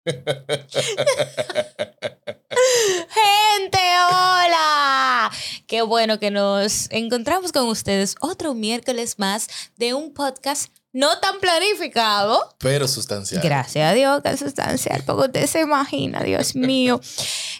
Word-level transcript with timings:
Gente, 0.04 0.16
hola. 4.08 5.30
Qué 5.66 5.82
bueno 5.82 6.18
que 6.18 6.30
nos 6.30 6.90
encontramos 6.90 7.52
con 7.52 7.68
ustedes 7.68 8.14
otro 8.20 8.54
miércoles 8.54 9.18
más 9.18 9.48
de 9.76 9.92
un 9.92 10.14
podcast 10.14 10.72
no 10.92 11.18
tan 11.20 11.38
planificado. 11.38 12.56
Pero 12.58 12.88
sustancial. 12.88 13.42
Gracias 13.42 13.90
a 13.90 13.92
Dios 13.92 14.22
que 14.22 14.30
es 14.30 14.40
sustancial, 14.40 15.02
porque 15.04 15.26
usted 15.26 15.46
se 15.46 15.60
imagina, 15.60 16.22
Dios 16.22 16.56
mío. 16.56 16.98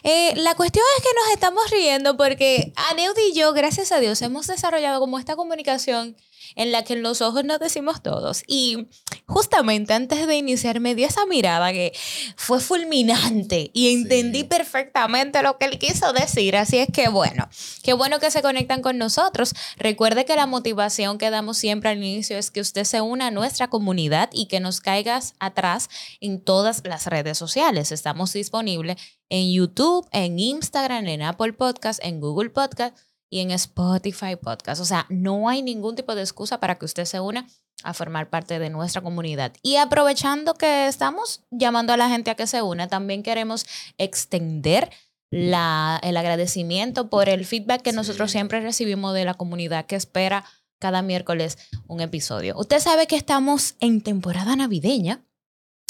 Eh, 0.01 0.33
la 0.37 0.55
cuestión 0.55 0.83
es 0.97 1.03
que 1.03 1.09
nos 1.15 1.33
estamos 1.33 1.69
riendo 1.69 2.17
porque 2.17 2.73
Aneudi 2.89 3.21
y 3.31 3.35
yo, 3.35 3.53
gracias 3.53 3.91
a 3.91 3.99
Dios, 3.99 4.19
hemos 4.23 4.47
desarrollado 4.47 4.99
como 4.99 5.19
esta 5.19 5.35
comunicación 5.35 6.17
en 6.55 6.71
la 6.71 6.83
que 6.83 6.93
en 6.93 7.03
los 7.03 7.21
ojos 7.21 7.43
nos 7.43 7.59
decimos 7.59 8.01
todos. 8.01 8.43
Y 8.47 8.87
justamente 9.25 9.93
antes 9.93 10.27
de 10.27 10.35
iniciar 10.35 10.79
me 10.79 10.95
dio 10.95 11.07
esa 11.07 11.25
mirada 11.25 11.71
que 11.71 11.93
fue 12.35 12.59
fulminante 12.59 13.71
y 13.73 13.93
entendí 13.93 14.43
perfectamente 14.43 15.41
lo 15.41 15.57
que 15.57 15.65
él 15.65 15.79
quiso 15.79 16.13
decir. 16.13 16.55
Así 16.55 16.77
es 16.77 16.87
que 16.91 17.09
bueno, 17.09 17.49
qué 17.83 17.93
bueno 17.93 18.19
que 18.19 18.31
se 18.31 18.41
conectan 18.41 18.81
con 18.81 18.97
nosotros. 18.97 19.53
Recuerde 19.77 20.25
que 20.25 20.35
la 20.35 20.47
motivación 20.47 21.17
que 21.17 21.29
damos 21.29 21.57
siempre 21.57 21.89
al 21.89 21.97
inicio 21.97 22.37
es 22.37 22.51
que 22.51 22.61
usted 22.61 22.83
se 22.83 23.01
una 23.01 23.27
a 23.27 23.31
nuestra 23.31 23.69
comunidad 23.69 24.29
y 24.33 24.47
que 24.47 24.59
nos 24.59 24.81
caigas 24.81 25.33
atrás 25.39 25.89
en 26.19 26.41
todas 26.41 26.81
las 26.85 27.07
redes 27.07 27.37
sociales. 27.37 27.91
Estamos 27.91 28.33
disponibles 28.33 28.97
en 29.29 29.51
YouTube, 29.51 30.07
en 30.11 30.39
Instagram, 30.39 31.07
en 31.07 31.21
Apple 31.21 31.53
Podcast, 31.53 31.99
en 32.03 32.19
Google 32.19 32.49
Podcast 32.49 32.97
y 33.31 33.39
en 33.39 33.49
Spotify 33.49 34.35
Podcast. 34.35 34.81
O 34.81 34.85
sea, 34.85 35.07
no 35.09 35.49
hay 35.49 35.63
ningún 35.63 35.95
tipo 35.95 36.13
de 36.13 36.21
excusa 36.21 36.59
para 36.59 36.77
que 36.77 36.85
usted 36.85 37.05
se 37.05 37.19
una 37.19 37.47
a 37.83 37.93
formar 37.95 38.29
parte 38.29 38.59
de 38.59 38.69
nuestra 38.69 39.01
comunidad. 39.01 39.53
Y 39.63 39.77
aprovechando 39.77 40.53
que 40.53 40.87
estamos 40.87 41.41
llamando 41.49 41.93
a 41.93 41.97
la 41.97 42.09
gente 42.09 42.29
a 42.29 42.35
que 42.35 42.45
se 42.45 42.61
una, 42.61 42.89
también 42.89 43.23
queremos 43.23 43.65
extender 43.97 44.91
la, 45.31 45.99
el 46.03 46.17
agradecimiento 46.17 47.09
por 47.09 47.29
el 47.29 47.45
feedback 47.45 47.81
que 47.81 47.93
nosotros 47.93 48.31
siempre 48.31 48.59
recibimos 48.59 49.13
de 49.13 49.25
la 49.25 49.33
comunidad 49.33 49.85
que 49.85 49.95
espera 49.95 50.43
cada 50.77 51.01
miércoles 51.01 51.57
un 51.87 52.01
episodio. 52.01 52.55
Usted 52.57 52.79
sabe 52.81 53.07
que 53.07 53.15
estamos 53.15 53.75
en 53.79 54.01
temporada 54.01 54.55
navideña 54.57 55.23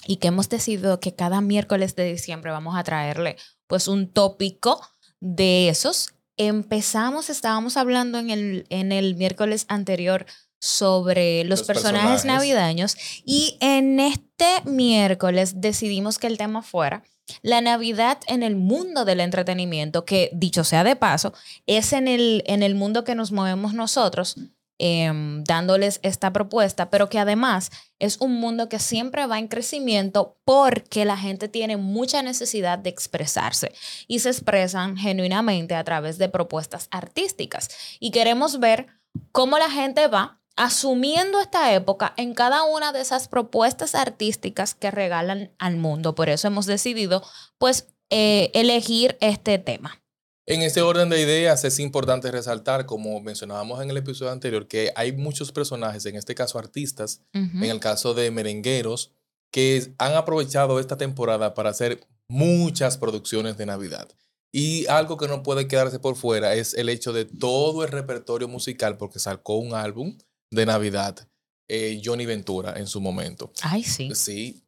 y 0.05 0.17
que 0.17 0.27
hemos 0.27 0.47
decidido 0.47 0.99
que 0.99 1.15
cada 1.15 1.41
miércoles 1.41 1.95
de 1.95 2.11
diciembre 2.11 2.51
vamos 2.51 2.77
a 2.77 2.83
traerle 2.83 3.37
pues 3.65 3.87
un 3.87 4.07
tópico 4.07 4.79
de 5.19 5.69
esos 5.69 6.13
empezamos, 6.37 7.29
estábamos 7.29 7.77
hablando 7.77 8.19
en 8.19 8.29
el, 8.29 8.65
en 8.69 8.91
el 8.91 9.15
miércoles 9.15 9.65
anterior 9.67 10.25
sobre 10.59 11.43
los, 11.43 11.63
personajes, 11.63 12.23
navideños 12.23 12.95
y 13.25 13.57
en 13.61 13.99
este 13.99 14.61
miércoles 14.65 15.59
decidimos 15.59 16.19
que 16.19 16.27
el 16.27 16.37
tema 16.37 16.61
fuera 16.61 17.03
la 17.41 17.61
Navidad 17.61 18.19
en 18.27 18.43
el 18.43 18.55
mundo 18.55 19.05
del 19.05 19.19
entretenimiento, 19.19 20.05
que 20.05 20.29
dicho 20.33 20.63
sea 20.63 20.83
de 20.83 20.95
paso, 20.95 21.33
es 21.65 21.93
en 21.93 22.07
el, 22.07 22.43
en 22.45 22.63
el 22.63 22.75
mundo 22.75 23.03
que 23.03 23.15
nos 23.15 23.31
movemos 23.31 23.73
nosotros, 23.73 24.35
Em, 24.83 25.43
dándoles 25.43 25.99
esta 26.01 26.33
propuesta, 26.33 26.89
pero 26.89 27.07
que 27.07 27.19
además 27.19 27.69
es 27.99 28.17
un 28.19 28.39
mundo 28.39 28.67
que 28.67 28.79
siempre 28.79 29.27
va 29.27 29.37
en 29.37 29.47
crecimiento 29.47 30.39
porque 30.43 31.05
la 31.05 31.17
gente 31.17 31.47
tiene 31.47 31.77
mucha 31.77 32.23
necesidad 32.23 32.79
de 32.79 32.89
expresarse 32.89 33.73
y 34.07 34.21
se 34.21 34.29
expresan 34.29 34.97
genuinamente 34.97 35.75
a 35.75 35.83
través 35.83 36.17
de 36.17 36.29
propuestas 36.29 36.87
artísticas. 36.89 37.69
Y 37.99 38.09
queremos 38.09 38.59
ver 38.59 38.87
cómo 39.31 39.59
la 39.59 39.69
gente 39.69 40.07
va 40.07 40.41
asumiendo 40.55 41.39
esta 41.39 41.71
época 41.75 42.15
en 42.17 42.33
cada 42.33 42.63
una 42.63 42.91
de 42.91 43.01
esas 43.01 43.27
propuestas 43.27 43.93
artísticas 43.93 44.73
que 44.73 44.89
regalan 44.89 45.51
al 45.59 45.77
mundo. 45.77 46.15
Por 46.15 46.27
eso 46.27 46.47
hemos 46.47 46.65
decidido, 46.65 47.21
pues, 47.59 47.93
eh, 48.09 48.49
elegir 48.55 49.15
este 49.21 49.59
tema. 49.59 50.00
En 50.47 50.63
este 50.63 50.81
orden 50.81 51.09
de 51.09 51.21
ideas 51.21 51.63
es 51.65 51.79
importante 51.79 52.31
resaltar, 52.31 52.85
como 52.85 53.19
mencionábamos 53.21 53.81
en 53.81 53.89
el 53.89 53.97
episodio 53.97 54.31
anterior, 54.31 54.67
que 54.67 54.91
hay 54.95 55.11
muchos 55.11 55.51
personajes, 55.51 56.05
en 56.05 56.15
este 56.15 56.33
caso 56.33 56.57
artistas, 56.57 57.21
en 57.33 57.63
el 57.63 57.79
caso 57.79 58.13
de 58.13 58.31
merengueros, 58.31 59.11
que 59.51 59.93
han 59.97 60.15
aprovechado 60.15 60.79
esta 60.79 60.97
temporada 60.97 61.53
para 61.53 61.69
hacer 61.69 62.07
muchas 62.27 62.97
producciones 62.97 63.57
de 63.57 63.65
Navidad. 63.65 64.09
Y 64.51 64.87
algo 64.87 65.15
que 65.17 65.27
no 65.27 65.43
puede 65.43 65.67
quedarse 65.67 65.99
por 65.99 66.15
fuera 66.15 66.55
es 66.55 66.73
el 66.73 66.89
hecho 66.89 67.13
de 67.13 67.25
todo 67.25 67.83
el 67.83 67.91
repertorio 67.91 68.47
musical, 68.47 68.97
porque 68.97 69.19
sacó 69.19 69.57
un 69.57 69.73
álbum 69.73 70.17
de 70.49 70.65
Navidad, 70.65 71.27
eh, 71.69 72.01
Johnny 72.03 72.25
Ventura, 72.25 72.73
en 72.77 72.87
su 72.87 72.99
momento. 72.99 73.53
Ay, 73.61 73.83
sí. 73.83 74.13
Sí, 74.15 74.63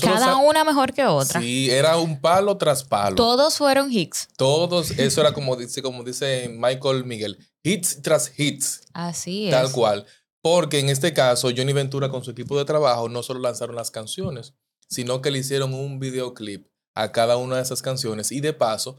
cada 0.00 0.36
una 0.36 0.64
mejor 0.64 0.92
que 0.92 1.04
otra. 1.04 1.40
Sí, 1.40 1.70
era 1.70 1.96
un 1.96 2.20
palo 2.20 2.56
tras 2.56 2.84
palo. 2.84 3.16
Todos 3.16 3.56
fueron 3.56 3.90
hits. 3.90 4.28
Todos, 4.36 4.90
eso 4.98 5.20
era 5.20 5.32
como 5.32 5.56
dice, 5.56 5.82
como 5.82 6.04
dice 6.04 6.48
Michael 6.48 7.04
Miguel, 7.04 7.38
hits 7.62 8.00
tras 8.02 8.32
hits. 8.38 8.82
Así 8.92 9.46
es. 9.46 9.50
Tal 9.50 9.72
cual. 9.72 10.06
Porque 10.42 10.78
en 10.78 10.90
este 10.90 11.12
caso, 11.12 11.48
Johnny 11.56 11.72
Ventura 11.72 12.10
con 12.10 12.22
su 12.22 12.30
equipo 12.30 12.58
de 12.58 12.64
trabajo 12.64 13.08
no 13.08 13.22
solo 13.22 13.40
lanzaron 13.40 13.76
las 13.76 13.90
canciones, 13.90 14.54
sino 14.88 15.22
que 15.22 15.30
le 15.30 15.38
hicieron 15.38 15.72
un 15.72 15.98
videoclip 15.98 16.68
a 16.94 17.12
cada 17.12 17.36
una 17.36 17.56
de 17.56 17.62
esas 17.62 17.82
canciones. 17.82 18.30
Y 18.30 18.40
de 18.40 18.52
paso, 18.52 18.98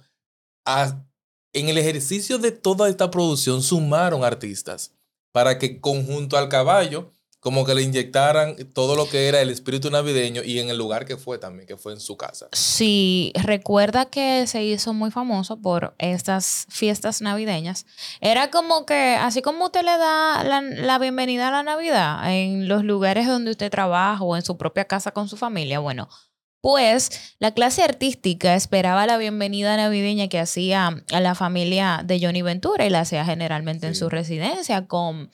en 0.66 1.70
el 1.70 1.78
ejercicio 1.78 2.38
de 2.38 2.52
toda 2.52 2.90
esta 2.90 3.12
producción 3.12 3.62
sumaron 3.62 4.24
artistas 4.24 4.92
para 5.32 5.60
que 5.60 5.80
conjunto 5.80 6.38
al 6.38 6.50
caballo 6.50 7.12
como 7.46 7.64
que 7.64 7.76
le 7.76 7.84
inyectaran 7.84 8.56
todo 8.74 8.96
lo 8.96 9.08
que 9.08 9.28
era 9.28 9.40
el 9.40 9.52
espíritu 9.52 9.92
navideño 9.92 10.42
y 10.44 10.58
en 10.58 10.72
el 10.72 10.80
lugar 10.80 11.06
que 11.06 11.16
fue 11.16 11.38
también, 11.38 11.68
que 11.68 11.78
fue 11.78 11.94
en 11.94 12.00
su 12.00 12.18
casa. 12.18 12.48
Sí, 12.52 13.34
recuerda 13.36 14.06
que 14.06 14.48
se 14.48 14.64
hizo 14.64 14.96
muy 14.96 15.12
famoso 15.12 15.62
por 15.62 15.94
estas 16.00 16.66
fiestas 16.70 17.22
navideñas. 17.22 17.86
Era 18.20 18.50
como 18.50 18.88
que, 18.88 19.16
así 19.22 19.44
como 19.44 19.66
usted 19.66 19.84
le 19.84 19.96
da 19.96 20.44
la, 20.44 20.98
bienvenida 20.98 21.50
a 21.50 21.52
la 21.52 21.62
Navidad 21.62 22.34
en 22.34 22.68
los 22.68 22.84
lugares 22.84 23.28
donde 23.28 23.52
usted 23.52 23.70
trabaja 23.70 24.24
o 24.24 24.36
en 24.36 24.42
su 24.42 24.58
propia 24.58 24.86
casa 24.86 25.12
con 25.12 25.30
su 25.30 25.38
familia, 25.38 25.78
bueno, 25.78 26.10
pues 26.62 27.36
la 27.38 27.52
clase 27.52 27.84
artística 27.84 28.56
esperaba 28.56 29.06
la 29.06 29.20
bienvenida 29.20 29.78
navideña 29.78 30.30
que 30.30 30.40
hacía 30.40 31.04
a 31.14 31.20
la 31.20 31.36
familia 31.36 32.02
de 32.04 32.20
Johnny 32.20 32.42
Ventura 32.42 32.88
y 32.88 32.90
la 32.90 33.02
hacía 33.02 33.24
generalmente 33.24 33.86
en 33.86 33.94
su 33.94 34.10
residencia 34.10 34.88
con 34.88 35.30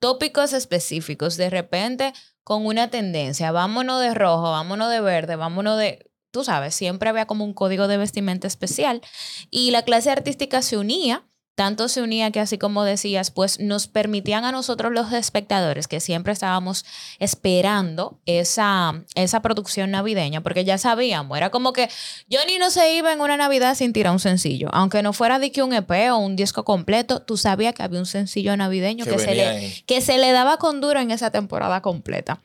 tópicos 0.00 0.52
específicos, 0.52 1.36
de 1.36 1.50
repente 1.50 2.12
con 2.42 2.66
una 2.66 2.90
tendencia, 2.90 3.52
vámonos 3.52 4.00
de 4.00 4.12
rojo, 4.14 4.50
vámonos 4.50 4.90
de 4.90 5.00
verde, 5.00 5.36
vámonos 5.36 5.78
de, 5.78 6.10
tú 6.32 6.42
sabes, 6.42 6.74
siempre 6.74 7.08
había 7.08 7.26
como 7.26 7.44
un 7.44 7.54
código 7.54 7.86
de 7.86 7.98
vestimenta 7.98 8.48
especial 8.48 9.02
y 9.50 9.70
la 9.70 9.82
clase 9.82 10.10
artística 10.10 10.62
se 10.62 10.76
unía 10.76 11.29
tanto 11.54 11.88
se 11.88 12.00
unía 12.00 12.30
que 12.30 12.40
así 12.40 12.58
como 12.58 12.84
decías, 12.84 13.30
pues 13.30 13.60
nos 13.60 13.86
permitían 13.86 14.44
a 14.44 14.52
nosotros 14.52 14.92
los 14.92 15.12
espectadores 15.12 15.88
que 15.88 16.00
siempre 16.00 16.32
estábamos 16.32 16.84
esperando 17.18 18.18
esa, 18.24 19.04
esa 19.14 19.42
producción 19.42 19.90
navideña, 19.90 20.42
porque 20.42 20.64
ya 20.64 20.78
sabíamos, 20.78 21.36
era 21.36 21.50
como 21.50 21.72
que 21.72 21.88
Johnny 22.30 22.58
no 22.58 22.70
se 22.70 22.94
iba 22.94 23.12
en 23.12 23.20
una 23.20 23.36
Navidad 23.36 23.74
sin 23.74 23.92
tirar 23.92 24.12
un 24.12 24.20
sencillo, 24.20 24.68
aunque 24.72 25.02
no 25.02 25.12
fuera 25.12 25.38
de 25.38 25.52
que 25.52 25.62
un 25.62 25.74
EP 25.74 26.10
o 26.12 26.16
un 26.16 26.36
disco 26.36 26.64
completo, 26.64 27.20
tú 27.20 27.36
sabías 27.36 27.74
que 27.74 27.82
había 27.82 27.98
un 27.98 28.06
sencillo 28.06 28.56
navideño 28.56 29.04
que, 29.04 29.18
se, 29.18 29.34
le, 29.34 29.84
que 29.86 30.00
se 30.00 30.18
le 30.18 30.32
daba 30.32 30.56
con 30.56 30.80
duro 30.80 31.00
en 31.00 31.10
esa 31.10 31.30
temporada 31.30 31.82
completa. 31.82 32.40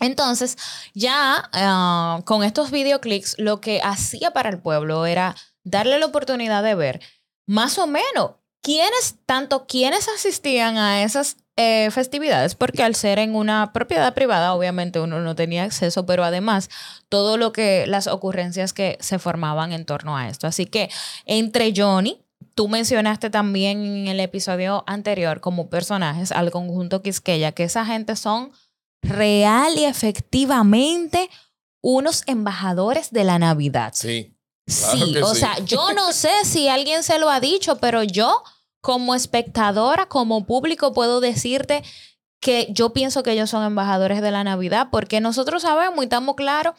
Entonces, 0.00 0.56
ya 0.94 1.48
ah, 1.52 2.22
con 2.24 2.42
estos 2.42 2.70
videoclips, 2.70 3.36
lo 3.38 3.60
que 3.60 3.80
hacía 3.82 4.32
para 4.32 4.48
el 4.48 4.58
pueblo 4.58 5.04
era 5.06 5.36
darle 5.62 5.98
la 5.98 6.06
oportunidad 6.06 6.62
de 6.62 6.74
ver 6.74 7.00
más 7.50 7.78
o 7.78 7.86
menos 7.86 8.32
¿Quiénes, 8.62 9.16
tanto 9.24 9.66
quienes 9.66 10.06
asistían 10.08 10.76
a 10.76 11.02
esas 11.02 11.38
eh, 11.56 11.90
festividades? 11.90 12.54
Porque 12.54 12.82
al 12.82 12.94
ser 12.94 13.18
en 13.18 13.34
una 13.34 13.72
propiedad 13.72 14.12
privada, 14.12 14.52
obviamente 14.52 15.00
uno 15.00 15.20
no 15.20 15.34
tenía 15.34 15.64
acceso, 15.64 16.04
pero 16.04 16.24
además 16.24 16.68
todo 17.08 17.38
lo 17.38 17.52
que, 17.52 17.86
las 17.86 18.06
ocurrencias 18.06 18.74
que 18.74 18.98
se 19.00 19.18
formaban 19.18 19.72
en 19.72 19.86
torno 19.86 20.16
a 20.16 20.28
esto. 20.28 20.46
Así 20.46 20.66
que 20.66 20.90
entre 21.24 21.72
Johnny, 21.74 22.20
tú 22.54 22.68
mencionaste 22.68 23.30
también 23.30 23.82
en 23.82 24.08
el 24.08 24.20
episodio 24.20 24.84
anterior 24.86 25.40
como 25.40 25.70
personajes 25.70 26.32
al 26.32 26.50
conjunto 26.50 27.02
Quisqueya, 27.02 27.52
que 27.52 27.64
esa 27.64 27.86
gente 27.86 28.14
son 28.14 28.52
real 29.00 29.72
y 29.78 29.84
efectivamente 29.84 31.30
unos 31.80 32.24
embajadores 32.26 33.10
de 33.10 33.24
la 33.24 33.38
Navidad. 33.38 33.92
Sí. 33.94 34.36
Sí, 34.70 35.16
o 35.18 35.34
sí. 35.34 35.40
sea, 35.40 35.58
yo 35.64 35.92
no 35.92 36.12
sé 36.12 36.30
si 36.44 36.68
alguien 36.68 37.02
se 37.02 37.18
lo 37.18 37.30
ha 37.30 37.40
dicho, 37.40 37.76
pero 37.76 38.02
yo 38.02 38.42
como 38.80 39.14
espectadora, 39.14 40.06
como 40.06 40.46
público, 40.46 40.92
puedo 40.94 41.20
decirte 41.20 41.82
que 42.40 42.68
yo 42.70 42.92
pienso 42.94 43.22
que 43.22 43.32
ellos 43.32 43.50
son 43.50 43.64
embajadores 43.64 44.22
de 44.22 44.30
la 44.30 44.42
Navidad, 44.44 44.88
porque 44.90 45.20
nosotros 45.20 45.62
sabemos 45.62 45.98
y 46.00 46.04
estamos 46.04 46.34
claros 46.36 46.74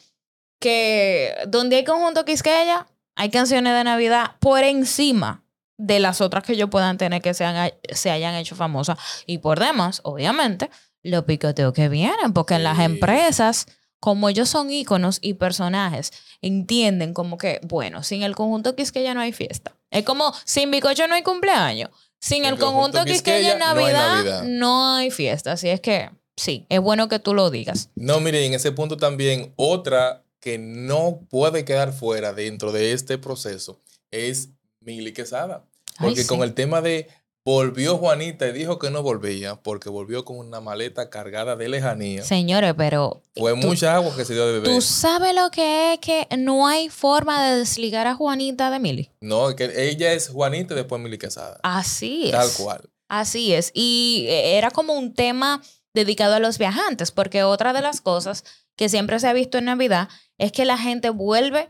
que 0.60 1.34
donde 1.48 1.78
hay 1.78 1.84
conjunto 1.84 2.26
Quisqueya, 2.26 2.88
hay 3.16 3.30
canciones 3.30 3.74
de 3.74 3.84
Navidad 3.84 4.36
por 4.40 4.64
encima 4.64 5.44
de 5.78 6.00
las 6.00 6.22
otras 6.22 6.44
que 6.44 6.54
ellos 6.54 6.70
puedan 6.70 6.98
tener 6.98 7.22
que 7.22 7.34
se, 7.34 7.44
han- 7.46 7.72
se 7.92 8.12
hayan 8.12 8.36
hecho 8.36 8.56
famosas. 8.56 8.98
Y 9.26 9.40
por 9.40 9.60
demás, 9.60 10.02
obviamente, 10.04 10.70
los 11.04 11.24
picoteos 11.24 11.74
que 11.74 11.90
vienen, 11.90 12.34
porque 12.34 12.56
en 12.56 12.64
las 12.64 12.80
empresas, 12.80 13.66
como 14.02 14.30
ellos 14.30 14.50
son 14.50 14.72
íconos 14.72 15.20
y 15.22 15.36
personajes, 15.36 16.12
entienden 16.42 17.14
como 17.14 17.38
que, 17.38 17.62
bueno, 17.64 18.02
sin 18.02 18.24
el 18.24 18.36
conjunto 18.36 18.76
Quisqueya 18.76 19.14
no 19.14 19.22
hay 19.22 19.32
fiesta. 19.32 19.78
Es 19.92 20.04
como, 20.04 20.34
sin 20.44 20.72
Bicocho 20.72 21.08
no 21.08 21.14
hay 21.14 21.22
cumpleaños. 21.22 21.92
Sin 22.20 22.46
el, 22.46 22.58
conjunto 22.58 23.06
Quisqueya 23.06 23.54
en 23.54 23.60
no 23.60 23.66
hay 23.66 23.76
Navidad, 23.76 24.16
Navidad. 24.16 24.44
no 24.44 24.96
hay 24.96 25.12
fiesta. 25.12 25.52
Así 25.52 25.70
es 25.70 25.82
que, 25.82 26.10
sí, 26.36 26.66
es 26.70 26.82
bueno 26.82 27.10
que 27.10 27.20
tú 27.20 27.36
lo 27.36 27.52
digas. 27.52 27.90
No, 27.96 28.20
mire, 28.20 28.44
en 28.44 28.56
ese 28.56 28.72
punto 28.72 28.98
también, 28.98 29.54
otra 29.56 30.24
que 30.40 30.58
no 30.58 31.20
puede 31.30 31.64
quedar 31.64 31.94
fuera 31.94 32.34
dentro 32.34 32.72
de 32.72 32.94
este 32.94 33.20
proceso 33.20 33.80
es 34.10 34.50
Mili 34.80 35.14
Quesada. 35.14 35.64
Ay, 35.98 36.08
Porque 36.08 36.22
sí. 36.24 36.28
con 36.28 36.42
el 36.42 36.56
tema 36.56 36.82
de 36.82 37.08
volvió 37.46 37.98
Juanita 37.98 38.48
y 38.48 38.52
dijo 38.54 38.78
que 38.80 38.92
no 38.92 39.02
volvía 39.02 39.56
porque 39.56 39.90
volvió 39.90 40.24
con 40.26 40.38
una 40.38 40.62
maleta 40.62 41.10
cargada 41.10 41.56
de 41.56 41.70
lejanía. 41.70 42.24
Señores, 42.24 42.74
pero 42.78 43.22
Fue 43.36 43.52
tú- 43.60 43.68
mucha 43.68 43.96
agua 43.96 44.16
que 44.16 44.26
se 44.26 44.34
dio 44.34 44.46
de 44.46 44.54
beber. 44.60 44.70
¿Tú 44.70 44.82
sabes 44.82 45.34
lo 45.36 45.50
que 45.50 45.94
es 45.94 46.00
que 46.00 46.28
no 46.38 46.68
hay 46.68 46.90
forma 46.90 47.44
de 47.46 47.58
desligar 47.58 48.06
a 48.08 48.16
Juanita 48.16 48.70
de 48.70 48.80
Mili? 48.80 49.10
No, 49.22 49.56
que 49.56 49.72
ella 49.90 50.14
es 50.14 50.30
Juanita 50.30 50.74
y 50.74 50.78
después 50.78 51.02
Mili 51.02 51.18
Quesada. 51.18 51.60
Así 51.64 52.26
es. 52.26 52.32
Tal 52.32 52.50
cual. 52.58 52.90
Así 53.10 53.54
es. 53.54 53.72
Y 53.74 54.26
eh, 54.30 54.58
era 54.58 54.72
como 54.72 54.94
un 54.94 55.14
tema 55.14 55.62
dedicado 55.94 56.36
a 56.36 56.40
los 56.40 56.58
viajantes, 56.58 57.12
porque 57.12 57.44
otra 57.44 57.74
de 57.74 57.82
las 57.82 58.00
cosas 58.02 58.44
que 58.78 58.88
siempre 58.88 59.20
se 59.20 59.28
ha 59.28 59.34
visto 59.34 59.58
en 59.58 59.66
Navidad 59.66 60.08
es 60.38 60.52
que 60.52 60.64
la 60.64 60.78
gente 60.78 61.10
vuelve 61.10 61.68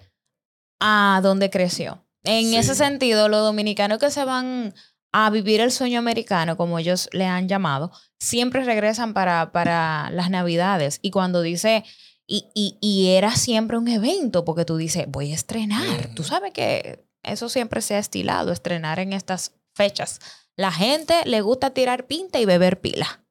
a 0.80 1.20
donde 1.24 1.50
creció. 1.50 2.06
En 2.24 2.50
Sí. 2.50 2.58
ese 2.58 2.76
sentido, 2.76 3.28
los 3.30 3.42
dominicanos 3.42 3.98
que 3.98 4.12
se 4.12 4.24
van 4.24 4.76
a 5.12 5.30
vivir 5.30 5.62
el 5.62 5.72
sueño 5.72 6.00
americano, 6.00 6.58
como 6.58 6.80
ellos 6.80 7.10
le 7.12 7.26
han 7.26 7.48
llamado, 7.48 7.92
siempre 8.20 8.64
regresan 8.64 9.14
para, 9.14 9.52
para 9.52 10.10
las 10.12 10.30
Navidades. 10.30 11.00
Y 11.02 11.12
cuando 11.12 11.42
dice, 11.42 11.84
y, 12.28 12.46
y, 12.54 12.78
y 12.80 13.10
era 13.10 13.36
siempre 13.36 13.78
un 13.78 13.88
evento, 13.88 14.46
porque 14.46 14.66
tú 14.66 14.78
dices, 14.78 15.06
voy 15.08 15.32
a 15.32 15.36
estrenar. 15.36 16.14
Tú 16.16 16.24
sabes 16.24 16.52
que 16.54 17.06
eso 17.24 17.50
siempre 17.50 17.82
se 17.82 17.96
ha 17.96 18.00
estilado, 18.00 18.52
estrenar 18.52 19.00
en 19.00 19.14
estas 19.14 19.54
fechas. 19.74 20.20
La 20.56 20.72
gente 20.72 21.16
le 21.26 21.42
gusta 21.42 21.72
tirar 21.72 22.08
pinta 22.08 22.40
y 22.40 22.46
beber 22.46 22.80
pila. 22.80 23.26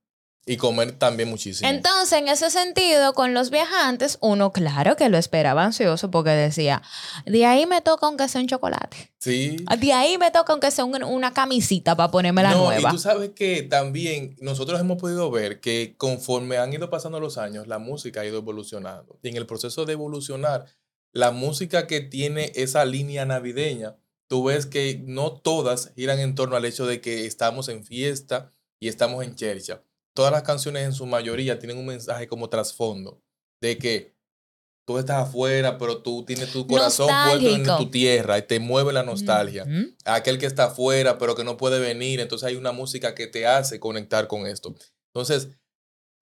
Y 0.46 0.56
comer 0.56 0.92
también 0.92 1.28
muchísimo. 1.28 1.68
Entonces, 1.68 2.18
en 2.18 2.26
ese 2.28 2.50
sentido, 2.50 3.12
con 3.12 3.34
los 3.34 3.50
viajantes, 3.50 4.16
uno 4.22 4.52
claro 4.52 4.96
que 4.96 5.08
lo 5.10 5.18
esperaba 5.18 5.64
ansioso 5.64 6.10
porque 6.10 6.30
decía, 6.30 6.82
de 7.26 7.44
ahí 7.46 7.66
me 7.66 7.82
toca 7.82 8.06
aunque 8.06 8.26
sea 8.28 8.40
un 8.40 8.48
chocolate. 8.48 9.12
sí. 9.18 9.58
De 9.78 9.92
ahí 9.92 10.16
me 10.18 10.30
toca 10.30 10.52
aunque 10.52 10.70
sea 10.70 10.84
un- 10.86 11.04
una 11.04 11.32
camisita 11.34 11.94
para 11.94 12.10
ponerme 12.10 12.42
la 12.42 12.52
no, 12.52 12.64
nueva. 12.64 12.88
y 12.88 12.92
tú 12.92 12.98
sabes 12.98 13.30
que 13.30 13.62
también 13.62 14.34
nosotros 14.40 14.80
hemos 14.80 14.96
podido 14.96 15.30
ver 15.30 15.60
que 15.60 15.94
conforme 15.98 16.56
han 16.56 16.72
ido 16.72 16.88
pasando 16.90 17.20
los 17.20 17.36
años, 17.38 17.68
la 17.68 17.78
música 17.78 18.22
ha 18.22 18.26
ido 18.26 18.38
evolucionando. 18.38 19.18
Y 19.22 19.28
en 19.28 19.36
el 19.36 19.46
proceso 19.46 19.84
de 19.84 19.92
evolucionar, 19.92 20.64
la 21.12 21.32
música 21.32 21.86
que 21.86 22.00
tiene 22.00 22.50
esa 22.54 22.84
línea 22.86 23.26
navideña, 23.26 23.96
tú 24.26 24.44
ves 24.44 24.64
que 24.66 25.02
no 25.04 25.32
todas 25.32 25.92
giran 25.96 26.18
en 26.18 26.34
torno 26.34 26.56
al 26.56 26.64
hecho 26.64 26.86
de 26.86 27.00
que 27.02 27.26
estamos 27.26 27.68
en 27.68 27.84
fiesta 27.84 28.52
y 28.80 28.88
estamos 28.88 29.22
en 29.22 29.34
chercha. 29.36 29.82
Todas 30.14 30.32
las 30.32 30.42
canciones 30.42 30.84
en 30.84 30.92
su 30.92 31.06
mayoría 31.06 31.58
tienen 31.58 31.78
un 31.78 31.86
mensaje 31.86 32.26
como 32.26 32.48
trasfondo 32.48 33.22
de 33.62 33.78
que 33.78 34.16
tú 34.86 34.98
estás 34.98 35.28
afuera, 35.28 35.78
pero 35.78 36.02
tú 36.02 36.24
tienes 36.24 36.50
tu 36.52 36.66
corazón 36.66 37.06
puesto 37.28 37.54
en 37.54 37.62
tu 37.78 37.90
tierra 37.90 38.38
y 38.38 38.42
te 38.42 38.58
mueve 38.58 38.92
la 38.92 39.02
nostalgia 39.04 39.64
aquel 40.04 40.38
que 40.38 40.46
está 40.46 40.64
afuera 40.64 41.16
pero 41.18 41.34
que 41.36 41.44
no 41.44 41.56
puede 41.56 41.78
venir, 41.78 42.18
entonces 42.20 42.48
hay 42.48 42.56
una 42.56 42.72
música 42.72 43.14
que 43.14 43.26
te 43.28 43.46
hace 43.46 43.78
conectar 43.78 44.26
con 44.26 44.46
esto. 44.46 44.74
Entonces, 45.14 45.48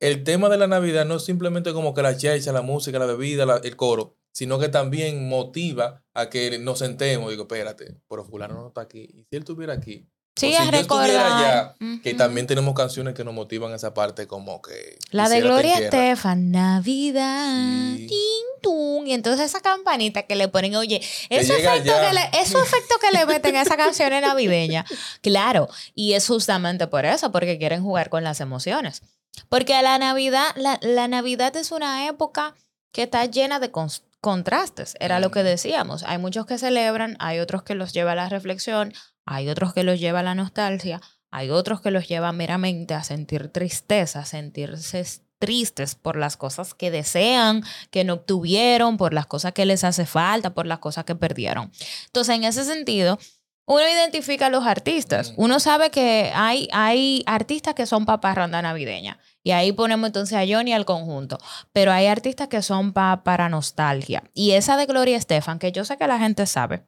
el 0.01 0.23
tema 0.23 0.49
de 0.49 0.59
la 0.59 0.67
Navidad 0.67 1.05
no 1.07 1.17
es 1.17 1.25
simplemente 1.25 1.73
como 1.73 1.95
que 1.95 2.03
la 2.03 2.17
checha, 2.17 2.53
la 2.53 2.63
música, 2.63 2.99
la 2.99 3.07
bebida, 3.07 3.47
la- 3.47 3.57
el 3.65 3.77
coro, 3.77 4.17
sino 4.33 4.59
que 4.59 4.69
también 4.69 5.29
motiva 5.29 6.05
a 6.15 6.29
que 6.29 6.59
nos 6.59 6.79
sentemos. 6.81 7.31
Digo, 7.31 7.45
espérate, 7.45 8.01
pero 8.09 8.25
fulano 8.25 8.55
no 8.55 8.69
está 8.69 8.83
aquí. 8.83 9.01
¿Y 9.01 9.23
si 9.25 9.29
él 9.37 9.39
estuviera 9.41 9.73
aquí? 9.73 10.09
Sí, 10.39 10.55
a 10.55 10.65
si 10.65 10.71
yo 10.71 10.79
estuviera 10.79 11.23
recordar. 11.25 11.45
allá, 11.45 11.75
que 12.03 12.11
Ujú. 12.11 12.19
también 12.19 12.47
tenemos 12.47 12.75
canciones 12.75 13.15
que 13.15 13.25
nos 13.25 13.35
motivan 13.35 13.73
esa 13.73 13.93
parte 13.95 14.27
como 14.27 14.63
que... 14.63 14.99
La 15.11 15.29
de 15.29 15.41
Gloria. 15.41 15.79
Estefan, 15.79 16.51
Navidad, 16.53 17.95
Sí. 17.97 18.07
tin, 18.07 18.63
tum. 18.63 19.07
Y 19.07 19.13
entonces 19.13 19.47
esa 19.47 19.61
campanita 19.61 20.23
que 20.23 20.37
le 20.37 20.49
ponen, 20.49 20.75
oye, 20.77 21.01
ese 21.29 21.57
llega 21.57 21.75
efecto, 21.77 21.93
ya. 21.93 22.09
que 22.09 22.15
le, 22.15 22.41
ese 22.43 22.59
efecto 22.63 22.95
que 23.01 23.17
le 23.17 23.27
meten 23.27 23.57
a 23.57 23.63
esa 23.63 23.77
canción 23.77 24.11
navideña. 24.21 24.85
Claro, 25.23 25.69
y 25.95 26.15
es 26.15 26.27
justamente 26.27 26.87
por 26.87 27.05
eso, 27.05 27.31
porque 27.33 27.59
quieren 27.59 27.83
jugar 27.83 28.09
con 28.11 28.25
las 28.25 28.41
emociones. 28.41 29.03
Porque 29.49 29.81
la 29.83 29.99
Navidad, 29.99 30.47
la, 30.57 30.79
la 30.83 31.07
Navidad 31.09 31.55
es 31.57 31.71
una 31.71 32.07
época 32.09 32.55
que 32.93 33.05
está 33.05 33.25
llena 33.27 33.61
de 33.61 33.71
cons- 33.71 34.03
contrastes, 34.21 34.97
era 34.99 35.21
lo 35.21 35.31
que 35.31 35.43
decíamos. 35.45 36.03
Hay 36.03 36.19
muchos 36.19 36.45
que 36.47 36.59
celebran, 36.59 37.17
hay 37.21 37.39
otros 37.39 37.63
que 37.63 37.75
los 37.77 37.93
lleva 37.93 38.13
a 38.13 38.17
la 38.17 38.29
reflexión, 38.29 38.93
hay 39.31 39.49
otros 39.49 39.75
que 39.75 39.85
los 39.85 40.01
lleva 40.01 40.21
a 40.21 40.23
la 40.23 40.35
nostalgia, 40.35 41.01
hay 41.31 41.51
otros 41.51 41.81
que 41.81 41.91
los 41.91 42.09
lleva 42.09 42.33
meramente 42.33 42.95
a 42.95 43.03
sentir 43.05 43.49
tristeza, 43.49 44.21
a 44.21 44.25
sentirse 44.25 45.05
tristes 45.39 45.95
por 45.95 46.17
las 46.17 46.37
cosas 46.37 46.75
que 46.75 46.91
desean, 46.91 47.63
que 47.91 48.03
no 48.05 48.15
obtuvieron, 48.15 48.97
por 48.97 49.13
las 49.13 49.27
cosas 49.27 49.53
que 49.53 49.67
les 49.67 49.85
hace 49.85 50.07
falta, 50.07 50.55
por 50.55 50.67
las 50.67 50.79
cosas 50.79 51.05
que 51.05 51.15
perdieron. 51.15 51.71
Entonces, 52.07 52.35
en 52.35 52.45
ese 52.45 52.65
sentido, 52.65 53.19
uno 53.67 53.87
identifica 53.87 54.47
a 54.47 54.51
los 54.51 54.67
artistas. 54.67 55.33
Ujú. 55.33 55.45
Uno 55.45 55.61
sabe 55.61 55.91
que 55.91 56.33
hay, 56.35 56.69
hay 56.73 57.23
artistas 57.27 57.75
que 57.75 57.85
son 57.87 58.07
para 58.07 58.21
parranda 58.23 58.63
navideña. 58.63 59.19
Y 59.45 59.51
ahí 59.51 59.73
ponemos 59.73 60.07
entonces 60.07 60.37
a 60.39 60.45
Johnny 60.49 60.73
al 60.73 60.87
conjunto. 60.87 61.39
Pero 61.73 61.93
hay 61.93 62.07
artistas 62.07 62.49
que 62.49 62.63
son 62.63 62.95
pa- 62.95 63.23
para 63.23 63.51
nostalgia. 63.51 64.25
Y 64.33 64.53
esa 64.53 64.79
de 64.79 64.87
Gloria 64.87 65.19
Estefan, 65.19 65.59
que 65.59 65.71
yo 65.71 65.85
sé 65.85 65.99
que 65.99 66.07
la 66.07 66.19
gente 66.19 66.47
sabe, 66.47 66.87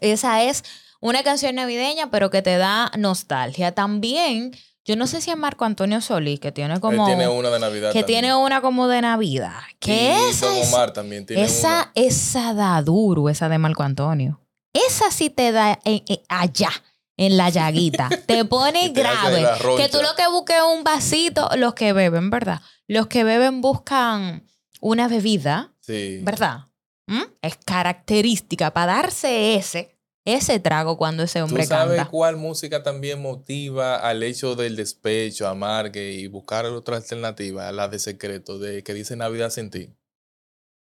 esa 0.00 0.42
es 0.42 0.64
una 1.00 1.22
canción 1.22 1.54
navideña, 1.54 2.10
pero 2.10 2.30
que 2.30 2.42
te 2.42 2.56
da 2.58 2.90
nostalgia. 2.98 3.72
También, 3.72 4.56
yo 4.84 4.96
no 4.96 5.06
sé 5.06 5.20
si 5.20 5.30
es 5.30 5.36
Marco 5.36 5.64
Antonio 5.64 6.00
Solís, 6.00 6.40
que 6.40 6.52
tiene 6.52 6.78
como. 6.80 7.06
Él 7.08 7.16
tiene 7.16 7.28
una 7.28 7.50
de 7.50 7.58
Navidad 7.58 7.92
que 7.92 8.00
también. 8.00 8.20
tiene 8.22 8.34
una 8.34 8.60
como 8.60 8.88
de 8.88 9.00
Navidad. 9.00 9.60
Que 9.78 10.12
Y 10.14 10.30
esa 10.30 10.46
Don 10.46 10.56
es- 10.56 10.68
Omar 10.68 10.92
también 10.92 11.26
tiene 11.26 11.42
esa, 11.42 11.68
una. 11.68 11.92
esa 11.94 12.54
da 12.54 12.80
duro, 12.82 13.28
esa 13.28 13.48
de 13.48 13.58
Marco 13.58 13.82
Antonio. 13.82 14.40
Esa 14.72 15.10
sí 15.10 15.30
te 15.30 15.52
da 15.52 15.78
en- 15.84 16.02
en- 16.06 16.20
allá, 16.28 16.70
en 17.16 17.36
la 17.36 17.48
llaguita. 17.50 18.08
Te 18.26 18.44
pone 18.44 18.88
te 18.90 19.00
grave. 19.00 19.44
Que 19.76 19.88
tú 19.88 19.98
lo 20.02 20.14
que 20.16 20.28
busques 20.30 20.56
es 20.56 20.62
un 20.62 20.84
vasito, 20.84 21.48
los 21.56 21.74
que 21.74 21.92
beben, 21.92 22.30
¿verdad? 22.30 22.60
Los 22.86 23.06
que 23.08 23.24
beben 23.24 23.60
buscan 23.60 24.46
una 24.80 25.08
bebida, 25.08 25.72
Sí. 25.80 26.20
¿verdad? 26.22 26.66
¿Mm? 27.06 27.22
Es 27.42 27.56
característica 27.64 28.72
para 28.72 28.94
darse 28.94 29.56
ese, 29.56 29.98
ese 30.24 30.60
trago 30.60 30.96
cuando 30.96 31.22
ese 31.22 31.38
¿Tú 31.40 31.46
hombre 31.46 31.64
sabes 31.66 31.96
canta. 31.96 32.10
cuál 32.10 32.36
música 32.36 32.82
también 32.82 33.20
motiva 33.22 33.96
al 33.96 34.22
hecho 34.22 34.54
del 34.54 34.76
despecho, 34.76 35.48
amargue 35.48 36.12
y 36.12 36.26
buscar 36.26 36.66
otra 36.66 36.96
alternativa? 36.96 37.70
La 37.72 37.88
de 37.88 37.98
secreto, 37.98 38.58
de 38.58 38.82
que 38.82 38.94
dice 38.94 39.16
Navidad 39.16 39.50
sin 39.50 39.70
ti. 39.70 39.94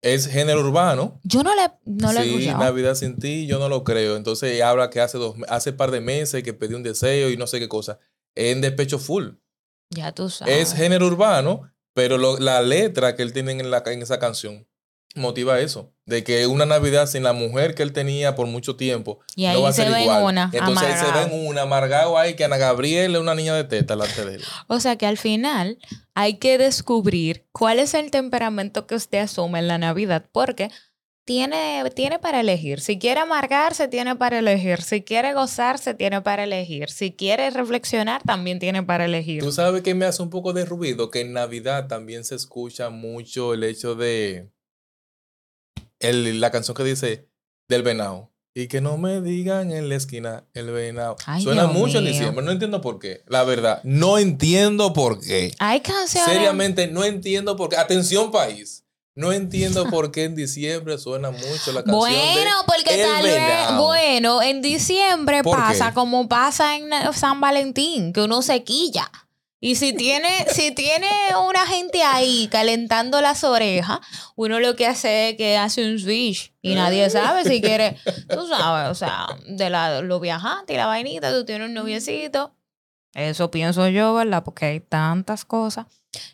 Es 0.00 0.28
género 0.28 0.60
urbano. 0.60 1.20
Yo 1.24 1.42
no 1.42 1.54
le, 1.56 1.62
no 1.84 2.12
le 2.12 2.20
he 2.20 2.22
sí, 2.22 2.28
escuchado. 2.36 2.64
Navidad 2.64 2.94
sin 2.94 3.18
ti, 3.18 3.46
yo 3.48 3.58
no 3.58 3.68
lo 3.68 3.82
creo. 3.82 4.16
Entonces 4.16 4.62
habla 4.62 4.90
que 4.90 5.00
hace 5.00 5.18
dos, 5.18 5.34
hace 5.48 5.72
par 5.72 5.90
de 5.90 6.00
meses 6.00 6.42
que 6.44 6.54
pedí 6.54 6.74
un 6.74 6.84
deseo 6.84 7.30
y 7.30 7.36
no 7.36 7.48
sé 7.48 7.58
qué 7.58 7.68
cosa. 7.68 7.98
En 8.36 8.60
despecho 8.60 8.98
full. 9.00 9.30
Ya 9.90 10.12
tú 10.12 10.30
sabes. 10.30 10.54
Es 10.72 10.74
género 10.76 11.06
urbano, 11.08 11.72
pero 11.94 12.16
lo- 12.16 12.38
la 12.38 12.62
letra 12.62 13.16
que 13.16 13.22
él 13.22 13.32
tiene 13.32 13.52
en, 13.52 13.70
la, 13.72 13.82
en 13.86 14.00
esa 14.02 14.20
canción 14.20 14.67
motiva 15.18 15.60
eso. 15.60 15.92
De 16.06 16.24
que 16.24 16.46
una 16.46 16.64
Navidad 16.64 17.06
sin 17.06 17.22
la 17.22 17.32
mujer 17.34 17.74
que 17.74 17.82
él 17.82 17.92
tenía 17.92 18.34
por 18.34 18.46
mucho 18.46 18.76
tiempo 18.76 19.20
y 19.36 19.44
ahí 19.44 19.56
no 19.56 19.62
va 19.64 19.68
a 19.68 19.72
se 19.72 19.82
ser 19.82 19.92
ve 19.92 20.02
igual. 20.04 20.24
una, 20.24 20.50
Entonces 20.54 20.88
él 20.88 20.94
se 20.96 21.04
ve 21.04 21.10
amargado. 21.10 21.34
en 21.36 21.46
una 21.46 21.62
amargado 21.62 22.18
ahí 22.18 22.34
que 22.34 22.44
Ana 22.44 22.56
Gabriel 22.56 23.14
es 23.14 23.20
una 23.20 23.34
niña 23.34 23.54
de 23.54 23.64
teta 23.64 23.94
delante 23.94 24.24
de 24.24 24.36
él. 24.36 24.42
O 24.68 24.80
sea 24.80 24.96
que 24.96 25.04
al 25.06 25.18
final 25.18 25.78
hay 26.14 26.38
que 26.38 26.56
descubrir 26.56 27.44
cuál 27.52 27.78
es 27.78 27.92
el 27.92 28.10
temperamento 28.10 28.86
que 28.86 28.94
usted 28.94 29.18
asume 29.18 29.58
en 29.58 29.68
la 29.68 29.76
Navidad, 29.76 30.24
porque 30.32 30.70
tiene, 31.24 31.84
tiene 31.94 32.18
para 32.18 32.40
elegir. 32.40 32.80
Si 32.80 32.98
quiere 32.98 33.20
amargarse, 33.20 33.86
tiene 33.86 34.16
para 34.16 34.38
elegir. 34.38 34.80
Si 34.80 35.02
quiere 35.02 35.34
gozarse, 35.34 35.92
tiene 35.92 36.22
para 36.22 36.44
elegir. 36.44 36.88
Si 36.88 37.12
quiere 37.12 37.50
reflexionar, 37.50 38.22
también 38.22 38.58
tiene 38.58 38.82
para 38.82 39.04
elegir. 39.04 39.42
Tú 39.42 39.52
sabes 39.52 39.82
que 39.82 39.94
me 39.94 40.06
hace 40.06 40.22
un 40.22 40.30
poco 40.30 40.54
de 40.54 40.64
ruido 40.64 41.10
que 41.10 41.20
en 41.20 41.34
Navidad 41.34 41.86
también 41.86 42.24
se 42.24 42.34
escucha 42.34 42.88
mucho 42.88 43.52
el 43.52 43.62
hecho 43.62 43.94
de 43.94 44.48
el- 46.00 46.40
la 46.40 46.50
canción 46.50 46.76
que 46.76 46.84
dice 46.84 47.28
del 47.68 47.82
venado. 47.82 48.30
Y 48.54 48.66
que 48.66 48.80
no 48.80 48.96
me 48.98 49.20
digan 49.20 49.70
en 49.70 49.88
la 49.88 49.94
esquina 49.94 50.44
el 50.52 50.70
venado. 50.72 51.16
Ay, 51.26 51.42
Suena 51.44 51.64
Dios 51.64 51.74
mucho 51.74 51.98
en 51.98 52.06
diciembre. 52.06 52.44
No 52.44 52.50
entiendo 52.50 52.80
por 52.80 52.98
qué. 52.98 53.22
La 53.28 53.44
verdad, 53.44 53.80
no 53.84 54.18
entiendo 54.18 54.92
por 54.92 55.20
qué. 55.20 55.52
Hay 55.60 55.80
canciones. 55.80 56.28
Seriamente, 56.32 56.88
no 56.88 57.04
entiendo 57.04 57.54
por 57.56 57.68
qué. 57.68 57.76
Atención, 57.76 58.32
país. 58.32 58.84
No 59.14 59.32
entiendo 59.32 59.88
por 59.90 60.10
qué 60.12 60.24
en 60.24 60.34
diciembre 60.36 60.96
suena 60.98 61.30
mucho 61.30 61.72
la 61.72 61.82
canción. 61.84 61.98
Bueno, 61.98 62.14
de 62.14 62.64
porque 62.66 62.94
El 62.94 63.02
tal 63.08 63.22
vez, 63.24 63.76
bueno, 63.76 64.42
en 64.42 64.62
diciembre 64.62 65.42
¿Por 65.42 65.56
pasa 65.56 65.88
qué? 65.88 65.94
como 65.94 66.28
pasa 66.28 66.76
en 66.76 66.88
San 67.14 67.40
Valentín, 67.40 68.12
que 68.12 68.22
uno 68.22 68.42
se 68.42 68.62
quilla. 68.62 69.10
Y 69.60 69.74
si 69.74 69.92
tiene, 69.92 70.46
si 70.48 70.70
tiene 70.72 71.10
una 71.48 71.66
gente 71.66 72.02
ahí 72.04 72.48
calentando 72.50 73.20
las 73.20 73.42
orejas, 73.42 73.98
uno 74.36 74.60
lo 74.60 74.76
que 74.76 74.86
hace 74.86 75.30
es 75.30 75.36
que 75.36 75.56
hace 75.56 75.90
un 75.90 75.98
switch 75.98 76.52
y 76.62 76.76
nadie 76.76 77.10
sabe 77.10 77.44
si 77.44 77.60
quiere, 77.60 77.96
tú 78.28 78.46
sabes, 78.46 78.90
o 78.90 78.94
sea, 78.94 79.26
de 79.48 79.68
la, 79.68 80.00
lo 80.00 80.20
viajante 80.20 80.74
y 80.74 80.76
la 80.76 80.86
vainita, 80.86 81.32
tú 81.32 81.44
tienes 81.44 81.68
un 81.68 81.74
noviecito. 81.74 82.54
Eso 83.14 83.50
pienso 83.50 83.88
yo, 83.88 84.14
¿verdad? 84.14 84.44
Porque 84.44 84.66
hay 84.66 84.80
tantas 84.80 85.44
cosas. 85.44 85.86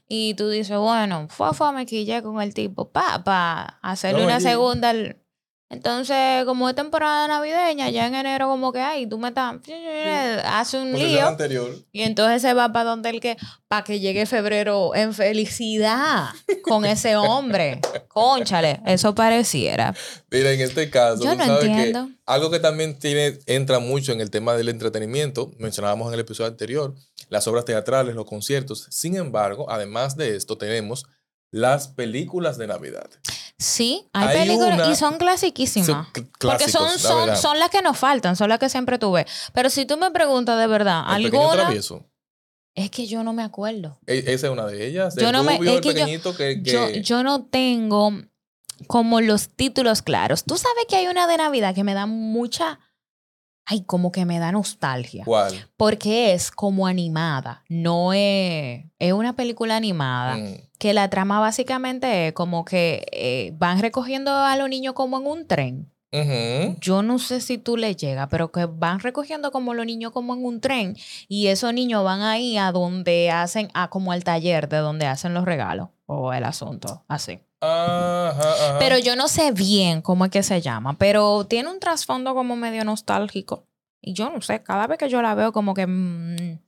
Y 0.06 0.34
tú 0.34 0.50
dices, 0.50 0.76
bueno, 0.76 1.26
fue, 1.30 1.72
me 1.72 1.86
quillé 1.86 2.22
con 2.22 2.42
el 2.42 2.52
tipo, 2.52 2.90
pa, 2.90 3.24
pa, 3.24 3.78
hacerle 3.80 4.20
No, 4.20 4.26
una 4.26 4.40
segunda. 4.40 4.92
Entonces, 5.74 6.44
como 6.46 6.68
es 6.68 6.74
temporada 6.74 7.28
navideña, 7.28 7.90
ya 7.90 8.06
en 8.06 8.14
enero 8.14 8.48
como 8.48 8.72
que, 8.72 8.80
ay, 8.80 9.06
tú 9.06 9.18
me 9.18 9.28
estás, 9.28 9.56
hace 10.44 10.78
un 10.78 10.92
Posición 10.92 11.10
lío. 11.12 11.26
anterior. 11.28 11.70
Y 11.92 12.02
entonces 12.02 12.40
se 12.42 12.54
va 12.54 12.72
para 12.72 12.88
donde 12.90 13.10
el 13.10 13.20
que, 13.20 13.36
para 13.68 13.84
que 13.84 14.00
llegue 14.00 14.24
febrero 14.26 14.94
en 14.94 15.12
felicidad 15.12 16.28
con 16.62 16.84
ese 16.84 17.16
hombre. 17.16 17.80
Conchale, 18.08 18.80
eso 18.86 19.14
pareciera. 19.14 19.94
Mira, 20.30 20.52
en 20.52 20.60
este 20.60 20.88
caso, 20.88 21.22
Yo 21.24 21.32
tú 21.32 21.36
no 21.38 21.44
sabes 21.44 21.64
entiendo. 21.64 22.06
que 22.06 22.14
algo 22.26 22.50
que 22.50 22.60
también 22.60 22.98
tiene, 22.98 23.38
entra 23.46 23.80
mucho 23.80 24.12
en 24.12 24.20
el 24.20 24.30
tema 24.30 24.54
del 24.54 24.68
entretenimiento, 24.68 25.50
mencionábamos 25.58 26.08
en 26.08 26.14
el 26.14 26.20
episodio 26.20 26.48
anterior, 26.50 26.94
las 27.28 27.46
obras 27.48 27.64
teatrales, 27.64 28.14
los 28.14 28.24
conciertos. 28.26 28.86
Sin 28.90 29.16
embargo, 29.16 29.66
además 29.68 30.16
de 30.16 30.36
esto, 30.36 30.56
tenemos 30.56 31.04
las 31.54 31.86
películas 31.88 32.58
de 32.58 32.66
Navidad. 32.66 33.08
Sí, 33.58 34.08
hay, 34.12 34.28
Hay 34.36 34.38
películas 34.48 34.88
y 34.88 34.96
son 34.96 35.16
clasiquísimas. 35.18 35.86
Son 35.86 36.06
Porque 36.40 36.68
son, 36.68 36.90
la 37.28 37.36
son, 37.36 37.58
las 37.60 37.70
que 37.70 37.80
nos 37.80 37.96
faltan, 37.96 38.34
son 38.34 38.48
las 38.48 38.58
que 38.58 38.68
siempre 38.68 38.98
tuve. 38.98 39.24
Pero 39.52 39.70
si 39.70 39.86
tú 39.86 39.96
me 39.96 40.10
preguntas 40.10 40.58
de 40.58 40.66
verdad, 40.66 41.04
El 41.16 41.26
alguna, 41.26 41.52
travieso. 41.52 42.04
es 42.74 42.90
que 42.90 43.06
yo 43.06 43.22
no 43.22 43.32
me 43.32 43.44
acuerdo. 43.44 44.00
E- 44.06 44.24
esa 44.26 44.48
es 44.48 44.52
una 44.52 44.66
de 44.66 44.84
ellas. 44.84 45.14
Yo 45.16 45.30
no 45.30 45.44
me- 45.44 45.54
es 45.54 45.60
el 45.60 45.80
que 45.80 45.88
yo- 45.90 45.94
pequeñito 45.94 46.36
que... 46.36 46.60
que- 46.60 46.72
Yo, 46.72 46.88
yo 46.90 47.22
no 47.22 47.44
tengo 47.44 48.10
como 48.88 49.20
los 49.20 49.48
títulos 49.50 50.02
claros. 50.02 50.42
Tú 50.42 50.56
sabes 50.58 50.84
que 50.88 50.96
hay 50.96 51.06
una 51.06 51.28
de 51.28 51.36
Navidad 51.36 51.72
que 51.76 51.84
me 51.84 51.94
da 51.94 52.06
mucha, 52.06 52.80
ay, 53.66 53.82
como 53.82 54.12
que 54.12 54.24
me 54.24 54.38
da 54.38 54.52
nostalgia. 54.52 55.24
¿Cuál? 55.24 55.68
Porque 55.76 56.32
es 56.32 56.50
como 56.50 56.86
animada, 56.86 57.64
no 57.68 58.12
es, 58.12 58.84
es 58.98 59.12
una 59.12 59.34
película 59.34 59.76
animada. 59.76 60.36
Mm. 60.36 60.56
Que 60.78 60.92
la 60.92 61.08
trama 61.08 61.40
básicamente 61.40 62.28
es 62.28 62.32
como 62.34 62.64
que 62.64 63.06
eh, 63.12 63.52
van 63.56 63.80
recogiendo 63.80 64.32
a 64.32 64.56
los 64.56 64.68
niños 64.68 64.94
como 64.94 65.18
en 65.18 65.26
un 65.26 65.46
tren. 65.46 65.90
Yo 66.80 67.02
no 67.02 67.18
sé 67.18 67.40
si 67.40 67.58
tú 67.58 67.76
le 67.76 67.96
llegas, 67.96 68.28
pero 68.30 68.52
que 68.52 68.66
van 68.66 69.00
recogiendo 69.00 69.50
como 69.50 69.74
los 69.74 69.84
niños 69.84 70.12
como 70.12 70.34
en 70.34 70.44
un 70.44 70.60
tren 70.60 70.96
y 71.26 71.48
esos 71.48 71.74
niños 71.74 72.04
van 72.04 72.22
ahí 72.22 72.56
a 72.56 72.70
donde 72.70 73.32
hacen, 73.32 73.68
a 73.74 73.90
como 73.90 74.12
al 74.12 74.22
taller 74.22 74.68
de 74.68 74.76
donde 74.76 75.06
hacen 75.06 75.34
los 75.34 75.44
regalos 75.44 75.88
o 76.06 76.32
el 76.32 76.44
asunto, 76.44 77.04
así. 77.08 77.40
Ajá, 77.64 78.52
ajá. 78.52 78.78
Pero 78.78 78.98
yo 78.98 79.16
no 79.16 79.28
sé 79.28 79.52
bien 79.52 80.02
cómo 80.02 80.24
es 80.24 80.30
que 80.30 80.42
se 80.42 80.60
llama, 80.60 80.96
pero 80.98 81.44
tiene 81.46 81.70
un 81.70 81.80
trasfondo 81.80 82.34
como 82.34 82.56
medio 82.56 82.84
nostálgico. 82.84 83.66
Y 84.00 84.12
yo 84.12 84.30
no 84.30 84.40
sé, 84.42 84.62
cada 84.62 84.86
vez 84.86 84.98
que 84.98 85.08
yo 85.08 85.22
la 85.22 85.34
veo 85.34 85.52
como 85.52 85.72
que 85.74 85.86
mm, 85.86 86.58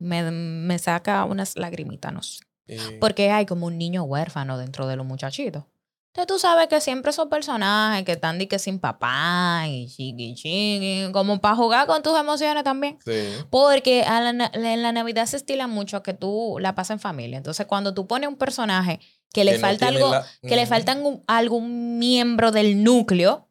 me, 0.00 0.30
me 0.30 0.78
saca 0.78 1.24
unas 1.24 1.56
lagrimitas, 1.56 2.12
no 2.12 2.22
sé. 2.22 2.40
Eh, 2.66 2.98
Porque 3.00 3.30
hay 3.30 3.46
como 3.46 3.66
un 3.66 3.76
niño 3.78 4.04
huérfano 4.04 4.56
dentro 4.58 4.86
de 4.86 4.96
los 4.96 5.06
muchachitos. 5.06 5.64
Entonces 6.08 6.28
tú 6.28 6.38
sabes 6.38 6.68
que 6.68 6.80
siempre 6.80 7.10
esos 7.10 7.26
personajes 7.26 8.04
que 8.04 8.12
están 8.12 8.38
de 8.38 8.46
que 8.46 8.60
sin 8.60 8.78
papá 8.78 9.64
y 9.66 9.88
chiqui 9.88 10.34
chiqui, 10.34 11.10
como 11.12 11.40
para 11.40 11.56
jugar 11.56 11.86
con 11.88 12.02
tus 12.02 12.16
emociones 12.18 12.62
también. 12.62 12.98
sí. 13.04 13.28
Porque 13.50 14.02
a 14.04 14.20
la 14.20 14.50
en 14.54 14.82
la 14.82 14.92
Navidad 14.92 15.26
se 15.26 15.36
estila 15.36 15.66
mucho 15.66 16.02
que 16.04 16.14
tú 16.14 16.56
la 16.60 16.74
pasas 16.76 16.94
en 16.96 17.00
familia. 17.00 17.36
Entonces 17.36 17.66
cuando 17.66 17.94
tú 17.94 18.06
pones 18.06 18.28
un 18.28 18.36
personaje 18.36 19.00
que 19.34 19.44
le 19.44 19.52
Que 19.52 19.58
falta 19.58 19.88
algo, 19.88 20.10
la- 20.12 20.26
que 20.40 20.56
le 20.56 20.66
faltan 20.66 21.04
un- 21.04 21.22
algún 21.26 21.98
miembro 21.98 22.52
del 22.52 22.82
núcleo 22.82 23.48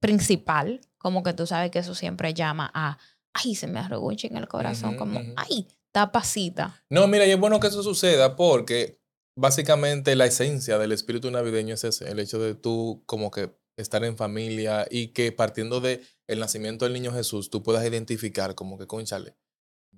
principal, 0.00 0.80
como 0.96 1.22
que 1.22 1.32
tú 1.32 1.46
sabes 1.46 1.70
que 1.70 1.80
eso 1.80 1.94
siempre 1.94 2.34
llama 2.34 2.70
a, 2.72 2.98
ay, 3.34 3.54
se 3.54 3.66
me 3.66 3.80
arrugó 3.80 4.06
un 4.08 4.16
chin 4.16 4.36
el 4.36 4.48
corazón, 4.48 4.96
como, 4.96 5.20
ay, 5.36 5.66
tapacita. 5.92 6.82
No, 6.90 7.06
mira, 7.06 7.26
y 7.26 7.32
es 7.32 7.38
bueno 7.38 7.60
que 7.60 7.66
eso 7.66 7.82
suceda 7.82 8.36
porque 8.36 9.00
básicamente 9.36 10.14
la 10.16 10.26
esencia 10.26 10.78
del 10.78 10.92
espíritu 10.92 11.30
navideño 11.30 11.74
es 11.74 11.84
ese, 11.84 12.10
el 12.10 12.18
hecho 12.20 12.38
de 12.38 12.54
tú 12.54 13.02
como 13.06 13.30
que 13.30 13.56
estar 13.76 14.02
en 14.04 14.16
familia 14.16 14.86
y 14.90 15.08
que 15.08 15.30
partiendo 15.32 15.80
de 15.80 16.02
el 16.26 16.40
nacimiento 16.40 16.84
del 16.84 16.94
niño 16.94 17.12
Jesús, 17.12 17.48
tú 17.50 17.62
puedas 17.62 17.86
identificar 17.86 18.54
como 18.54 18.76
que, 18.78 18.86
conchale, 18.86 19.36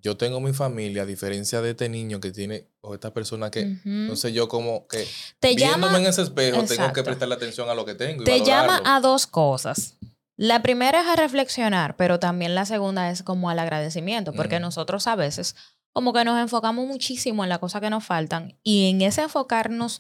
yo 0.03 0.17
tengo 0.17 0.41
mi 0.41 0.53
familia, 0.53 1.03
a 1.03 1.07
diferencia 1.07 1.61
de 1.61 1.71
este 1.71 1.89
niño 1.89 2.21
que 2.21 2.33
tiene, 2.33 2.67
o 2.81 2.95
esta 2.95 3.13
persona 3.13 3.51
que, 3.51 3.61
Ujú. 3.61 3.81
entonces 3.85 4.33
yo 4.33 4.49
como 4.49 4.87
que 4.87 5.07
te 5.39 5.55
viéndome 5.55 5.87
llama, 5.87 5.99
en 5.99 6.07
ese 6.07 6.23
espejo 6.23 6.65
tengo 6.65 6.93
que 6.93 7.03
prestarle 7.03 7.35
atención 7.35 7.69
a 7.69 7.75
lo 7.75 7.85
que 7.85 7.95
tengo. 7.95 8.23
Y 8.23 8.25
te 8.25 8.43
llama 8.43 8.83
a 8.85 9.01
dos 9.01 9.27
cosas. 9.27 9.97
La 10.37 10.63
primera 10.63 11.03
es 11.03 11.07
a 11.07 11.17
reflexionar, 11.17 11.97
pero 11.97 12.19
también 12.19 12.55
la 12.55 12.65
segunda 12.65 13.11
es 13.11 13.23
como 13.23 13.51
al 13.51 13.59
agradecimiento, 13.59 14.33
porque 14.33 14.59
nosotros 14.59 15.07
a 15.07 15.15
veces 15.15 15.55
como 15.93 16.13
que 16.13 16.25
nos 16.25 16.41
enfocamos 16.41 16.87
muchísimo 16.87 17.43
en 17.43 17.51
las 17.51 17.59
cosas 17.59 17.81
que 17.81 17.91
nos 17.91 18.05
faltan 18.05 18.57
y 18.63 18.91
en 18.91 19.03
ese 19.03 19.23
enfocarnos 19.23 19.99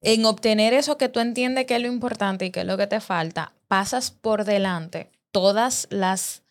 en 0.00 0.24
obtener 0.26 0.74
eso 0.74 0.96
que 0.96 1.08
tú 1.08 1.20
entiendes 1.20 1.66
que 1.66 1.76
es 1.76 1.82
lo 1.82 1.88
importante 1.88 2.46
y 2.46 2.50
que 2.50 2.60
es 2.60 2.66
lo 2.66 2.76
que 2.76 2.86
te 2.86 3.00
falta, 3.00 3.54
pasas 3.66 4.10
por 4.10 4.44
delante 4.44 5.10
todas 5.32 5.88
las 5.90 6.42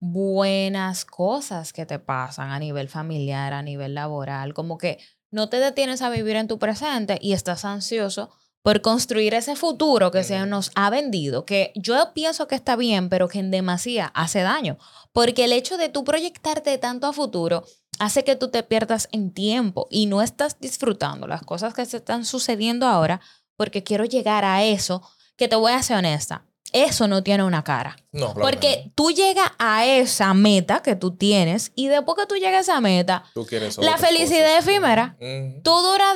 buenas 0.00 1.04
cosas 1.04 1.72
que 1.72 1.86
te 1.86 1.98
pasan 1.98 2.50
a 2.50 2.58
nivel 2.58 2.88
familiar, 2.88 3.52
a 3.52 3.62
nivel 3.62 3.94
laboral, 3.94 4.54
como 4.54 4.78
que 4.78 4.98
no 5.30 5.48
te 5.48 5.60
detienes 5.60 6.02
a 6.02 6.10
vivir 6.10 6.36
en 6.36 6.48
tu 6.48 6.58
presente 6.58 7.18
y 7.20 7.34
estás 7.34 7.64
ansioso 7.64 8.30
por 8.62 8.82
construir 8.82 9.34
ese 9.34 9.56
futuro 9.56 10.10
que 10.10 10.24
se 10.24 10.38
nos 10.46 10.70
ha 10.74 10.90
vendido, 10.90 11.46
que 11.46 11.72
yo 11.76 12.12
pienso 12.14 12.46
que 12.46 12.54
está 12.54 12.76
bien, 12.76 13.08
pero 13.08 13.28
que 13.28 13.38
en 13.38 13.50
demasía 13.50 14.06
hace 14.14 14.40
daño, 14.40 14.78
porque 15.12 15.44
el 15.44 15.52
hecho 15.52 15.78
de 15.78 15.88
tú 15.88 16.04
proyectarte 16.04 16.76
tanto 16.78 17.06
a 17.06 17.12
futuro 17.12 17.64
hace 17.98 18.24
que 18.24 18.36
tú 18.36 18.50
te 18.50 18.62
pierdas 18.62 19.08
en 19.12 19.32
tiempo 19.32 19.86
y 19.90 20.06
no 20.06 20.20
estás 20.20 20.58
disfrutando 20.58 21.26
las 21.26 21.42
cosas 21.42 21.72
que 21.72 21.86
se 21.86 21.98
están 21.98 22.24
sucediendo 22.24 22.86
ahora, 22.86 23.20
porque 23.56 23.82
quiero 23.82 24.04
llegar 24.04 24.44
a 24.44 24.62
eso, 24.64 25.02
que 25.36 25.48
te 25.48 25.56
voy 25.56 25.72
a 25.72 25.82
ser 25.82 25.98
honesta, 25.98 26.46
eso 26.72 27.08
no 27.08 27.22
tiene 27.22 27.44
una 27.44 27.64
cara. 27.64 27.96
No, 28.12 28.32
claro 28.34 28.40
Porque 28.40 28.92
tú 28.94 29.10
llegas 29.10 29.50
a 29.58 29.86
esa 29.86 30.34
meta 30.34 30.82
que 30.82 30.94
tú 30.96 31.16
tienes 31.16 31.72
y 31.74 31.88
después 31.88 32.16
que 32.18 32.26
tú 32.26 32.36
llegas 32.36 32.68
a 32.68 32.72
esa 32.72 32.80
meta. 32.80 33.24
Tú 33.34 33.46
la 33.78 33.98
felicidad 33.98 34.56
cosas. 34.56 34.68
efímera. 34.68 35.16
Tú 35.62 35.70
duras 35.70 36.14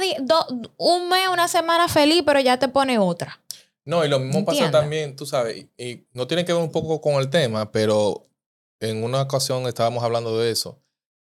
un 0.77 1.09
mes, 1.09 1.29
una 1.33 1.49
semana 1.49 1.89
feliz, 1.89 2.23
pero 2.25 2.41
ya 2.41 2.59
te 2.59 2.69
pone 2.69 2.99
otra. 2.99 3.41
No, 3.85 4.05
y 4.05 4.09
lo 4.09 4.19
mismo 4.19 4.45
pasa 4.45 4.71
también, 4.71 5.15
tú 5.15 5.27
sabes, 5.27 5.67
y, 5.77 5.85
y 5.85 6.07
no 6.15 6.27
tiene 6.27 6.47
que 6.47 6.55
ver 6.55 6.63
un 6.63 6.73
poco 6.73 7.03
con 7.03 7.15
el 7.17 7.29
tema, 7.29 7.71
pero 7.71 8.23
en 8.81 9.05
una 9.05 9.21
ocasión 9.21 9.67
estábamos 9.67 10.03
hablando 10.03 10.39
de 10.39 10.51
eso. 10.51 10.81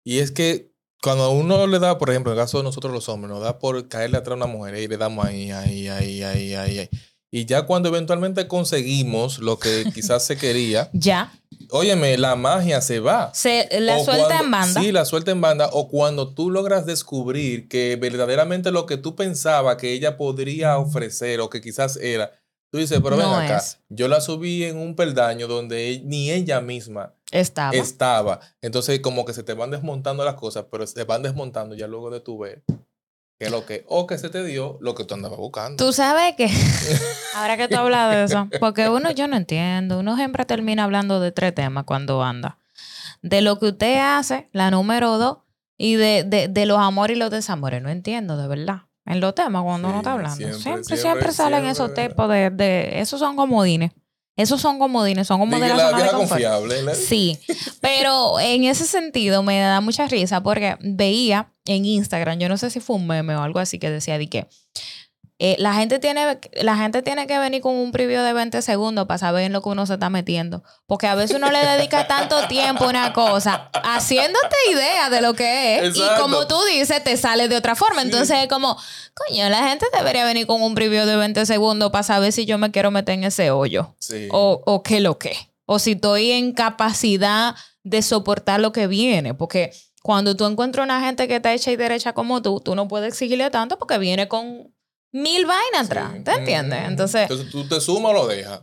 Y 0.04 0.18
es 0.18 0.32
que 0.32 0.72
cuando 1.02 1.24
a 1.24 1.30
uno 1.30 1.66
le 1.66 1.78
da, 1.78 1.98
por 1.98 2.10
ejemplo, 2.10 2.32
en 2.32 2.38
el 2.38 2.44
caso 2.44 2.58
de 2.58 2.64
nosotros 2.64 2.92
los 2.92 3.08
hombres, 3.08 3.32
nos 3.32 3.42
da 3.42 3.58
por 3.58 3.88
caerle 3.88 4.18
atrás 4.18 4.34
a 4.34 4.36
una 4.36 4.46
mujer 4.46 4.76
y 4.76 4.86
le 4.86 4.96
damos 4.96 5.24
ahí, 5.24 5.50
ahí, 5.50 5.88
ahí, 5.88 6.22
ahí, 6.22 6.54
ahí, 6.54 6.78
ahí. 6.78 6.90
Y 7.34 7.46
ya 7.46 7.62
cuando 7.62 7.88
eventualmente 7.88 8.46
conseguimos 8.46 9.38
lo 9.38 9.58
que 9.58 9.84
quizás 9.94 10.22
se 10.24 10.36
quería, 10.36 10.90
Ya. 10.92 11.32
óyeme, 11.70 12.18
la 12.18 12.36
magia 12.36 12.82
se 12.82 13.00
va. 13.00 13.32
Se 13.34 13.68
la 13.80 13.96
O 13.98 14.04
suelta 14.04 14.26
cuando- 14.26 14.44
en 14.44 14.50
banda. 14.50 14.80
Sí, 14.82 14.92
la 14.92 15.04
suelta 15.06 15.30
en 15.30 15.40
banda. 15.40 15.70
O 15.72 15.88
cuando 15.88 16.34
tú 16.34 16.50
logras 16.50 16.84
descubrir 16.84 17.68
que 17.68 17.96
verdaderamente 17.96 18.70
lo 18.70 18.84
que 18.84 18.98
tú 18.98 19.16
pensabas 19.16 19.76
que 19.76 19.92
ella 19.94 20.18
podría 20.18 20.76
ofrecer 20.78 21.40
o 21.40 21.48
que 21.48 21.62
quizás 21.62 21.96
era, 21.96 22.32
tú 22.70 22.76
dices, 22.78 23.00
pero 23.02 23.16
ven 23.16 23.26
acá, 23.26 23.56
es. 23.58 23.78
yo 23.88 24.08
la 24.08 24.20
subí 24.20 24.64
en 24.64 24.76
un 24.76 24.94
peldaño 24.94 25.46
donde 25.48 25.90
e- 25.92 26.02
ni 26.04 26.30
ella 26.30 26.60
misma 26.60 27.14
Estaba. 27.30 27.72
estaba. 27.72 28.40
Entonces, 28.60 29.00
como 29.00 29.24
que 29.24 29.32
se 29.32 29.42
te 29.42 29.54
van 29.54 29.70
desmontando 29.70 30.22
las 30.24 30.34
cosas, 30.34 30.66
pero 30.70 30.86
se 30.86 31.04
van 31.04 31.22
desmontando 31.22 31.74
ya 31.74 31.86
luego 31.86 32.10
de 32.10 32.20
tu 32.20 32.38
ver 32.38 32.62
que 33.42 33.50
lo 33.50 33.66
que, 33.66 33.84
o 33.88 34.06
que 34.06 34.18
se 34.18 34.28
te 34.28 34.44
dio 34.44 34.78
lo 34.80 34.94
que 34.94 35.04
tú 35.04 35.14
andabas 35.14 35.38
buscando. 35.38 35.84
Tú 35.84 35.92
sabes 35.92 36.34
que, 36.36 36.48
ahora 37.34 37.56
que 37.56 37.66
tú 37.68 37.76
hablas 37.76 38.14
de 38.14 38.24
eso, 38.24 38.48
porque 38.60 38.88
uno 38.88 39.10
yo 39.10 39.26
no 39.26 39.36
entiendo, 39.36 39.98
uno 39.98 40.16
siempre 40.16 40.44
termina 40.44 40.84
hablando 40.84 41.18
de 41.18 41.32
tres 41.32 41.54
temas 41.54 41.84
cuando 41.84 42.22
anda. 42.22 42.58
De 43.20 43.40
lo 43.40 43.58
que 43.58 43.66
usted 43.66 43.98
hace, 44.00 44.48
la 44.52 44.70
número 44.70 45.18
dos, 45.18 45.38
y 45.76 45.94
de, 45.96 46.22
de, 46.24 46.46
de 46.48 46.66
los 46.66 46.78
amores 46.78 47.16
y 47.16 47.18
los 47.18 47.30
desamores. 47.30 47.82
No 47.82 47.88
entiendo, 47.88 48.36
de 48.36 48.46
verdad. 48.46 48.82
En 49.04 49.20
los 49.20 49.34
temas, 49.34 49.64
cuando 49.64 49.88
uno 49.88 49.96
Sí, 49.96 50.00
está 50.00 50.12
hablando. 50.12 50.36
siempre, 50.36 50.58
Siempre, 50.60 50.84
siempre, 50.84 50.96
siempre, 51.02 51.32
salen 51.32 51.66
esos 51.66 51.92
tipos 51.94 52.28
de, 52.28 52.50
de... 52.50 53.00
Esos 53.00 53.18
son 53.18 53.34
comodines. 53.34 53.90
Esos 54.36 54.60
son 54.60 54.78
comodines, 54.78 55.26
son 55.26 55.38
como 55.40 55.58
de 55.58 55.68
la, 55.68 55.76
la 55.76 55.90
zona 55.90 56.02
de 56.04 56.10
confort. 56.10 56.28
confiable. 56.30 56.82
¿le? 56.82 56.94
Sí, 56.94 57.38
pero 57.80 58.40
en 58.40 58.64
ese 58.64 58.86
sentido 58.86 59.42
me 59.42 59.60
da 59.60 59.80
mucha 59.80 60.08
risa 60.08 60.42
porque 60.42 60.76
veía 60.80 61.52
en 61.66 61.84
Instagram, 61.84 62.38
yo 62.38 62.48
no 62.48 62.56
sé 62.56 62.70
si 62.70 62.80
fue 62.80 62.96
un 62.96 63.06
meme 63.06 63.36
o 63.36 63.42
algo 63.42 63.58
así 63.58 63.78
que 63.78 63.90
decía 63.90 64.18
de 64.18 64.28
que 64.28 64.48
eh, 65.44 65.56
la, 65.58 65.74
gente 65.74 65.98
tiene, 65.98 66.38
la 66.52 66.76
gente 66.76 67.02
tiene 67.02 67.26
que 67.26 67.36
venir 67.36 67.62
con 67.62 67.74
un 67.74 67.90
preview 67.90 68.22
de 68.22 68.32
20 68.32 68.62
segundos 68.62 69.08
para 69.08 69.18
saber 69.18 69.42
en 69.42 69.52
lo 69.52 69.60
que 69.60 69.70
uno 69.70 69.86
se 69.86 69.94
está 69.94 70.08
metiendo. 70.08 70.62
Porque 70.86 71.08
a 71.08 71.16
veces 71.16 71.36
uno 71.36 71.50
le 71.50 71.58
dedica 71.58 72.06
tanto 72.06 72.46
tiempo 72.46 72.84
a 72.84 72.88
una 72.88 73.12
cosa, 73.12 73.68
haciéndote 73.82 74.54
idea 74.70 75.10
de 75.10 75.20
lo 75.20 75.34
que 75.34 75.78
es. 75.78 75.84
Exacto. 75.88 76.14
Y 76.14 76.20
como 76.20 76.46
tú 76.46 76.54
dices, 76.70 77.02
te 77.02 77.16
sale 77.16 77.48
de 77.48 77.56
otra 77.56 77.74
forma. 77.74 78.02
Sí. 78.02 78.06
Entonces 78.06 78.38
es 78.40 78.46
como, 78.46 78.76
coño, 79.14 79.48
la 79.48 79.66
gente 79.68 79.84
debería 79.92 80.24
venir 80.24 80.46
con 80.46 80.62
un 80.62 80.76
preview 80.76 81.06
de 81.06 81.16
20 81.16 81.44
segundos 81.44 81.90
para 81.90 82.04
saber 82.04 82.32
si 82.32 82.46
yo 82.46 82.56
me 82.56 82.70
quiero 82.70 82.92
meter 82.92 83.14
en 83.16 83.24
ese 83.24 83.50
hoyo 83.50 83.96
Sí. 83.98 84.28
o, 84.30 84.62
o 84.64 84.84
qué 84.84 85.00
lo 85.00 85.18
que. 85.18 85.36
O 85.66 85.80
si 85.80 85.92
estoy 85.92 86.30
en 86.30 86.52
capacidad 86.52 87.56
de 87.82 88.00
soportar 88.02 88.60
lo 88.60 88.70
que 88.70 88.86
viene. 88.86 89.34
Porque 89.34 89.72
cuando 90.02 90.36
tú 90.36 90.46
encuentras 90.46 90.84
una 90.84 91.00
gente 91.00 91.26
que 91.26 91.36
está 91.36 91.52
hecha 91.52 91.72
y 91.72 91.76
derecha 91.76 92.12
como 92.12 92.42
tú, 92.42 92.60
tú 92.60 92.76
no 92.76 92.86
puedes 92.86 93.08
exigirle 93.08 93.50
tanto 93.50 93.76
porque 93.76 93.98
viene 93.98 94.28
con 94.28 94.71
mil 95.12 95.46
vainas 95.46 95.86
atrás. 95.86 96.12
Sí. 96.16 96.22
¿Te 96.24 96.32
entiendes? 96.32 96.80
Mm. 96.82 96.86
Entonces, 96.90 97.22
Entonces 97.22 97.50
tú 97.50 97.68
te 97.68 97.80
sumas 97.80 98.10
o 98.10 98.14
lo 98.14 98.26
dejas. 98.26 98.62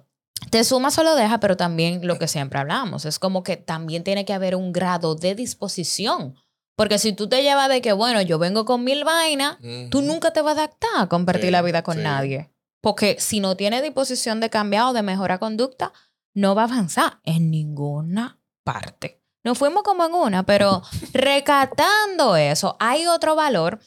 te 0.51 0.63
sumas 0.63 0.97
o 0.97 1.03
lo 1.03 1.15
deja, 1.15 1.39
pero 1.39 1.55
también 1.57 2.05
lo 2.05 2.17
que 2.19 2.27
siempre 2.27 2.59
hablamos. 2.59 3.05
Es 3.05 3.19
como 3.19 3.43
que 3.43 3.55
también 3.57 4.03
tiene 4.03 4.25
que 4.25 4.33
haber 4.33 4.55
un 4.55 4.71
grado 4.73 5.15
de 5.15 5.35
disposición. 5.35 6.35
Porque 6.75 6.97
si 6.97 7.11
tú 7.13 7.27
te 7.27 7.43
llevas 7.43 7.67
de 7.69 7.81
que, 7.81 7.91
bueno, 7.93 8.21
yo 8.21 8.39
vengo 8.39 8.63
con 8.65 8.83
mil 8.85 9.03
vainas, 9.03 9.57
tú 9.91 10.01
nunca 10.01 10.31
te 10.31 10.41
vas 10.41 10.57
a 10.57 10.61
adaptar 10.63 10.89
a 10.97 11.07
compartir 11.09 11.45
Sí, 11.47 11.51
la 11.51 11.61
vida 11.61 11.83
con 11.83 11.97
sí. 11.97 12.03
nadie. 12.03 12.51
Porque 12.81 13.17
si 13.19 13.41
no 13.41 13.57
tiene 13.57 13.81
disposición 13.81 14.39
de 14.39 14.49
cambiar 14.49 14.85
o 14.85 14.93
de 14.93 15.01
mejorar 15.03 15.39
conducta, 15.39 15.91
no 16.33 16.55
va 16.55 16.61
a 16.61 16.65
avanzar 16.65 17.19
en 17.25 17.51
ninguna 17.51 18.39
parte. 18.63 19.21
Nos 19.43 19.57
fuimos 19.57 19.83
como 19.83 20.05
en 20.05 20.13
una, 20.13 20.45
pero 20.45 20.81
recatando 21.13 22.35
eso, 22.37 22.77
hay 22.79 23.07
otro 23.07 23.35
valor 23.35 23.79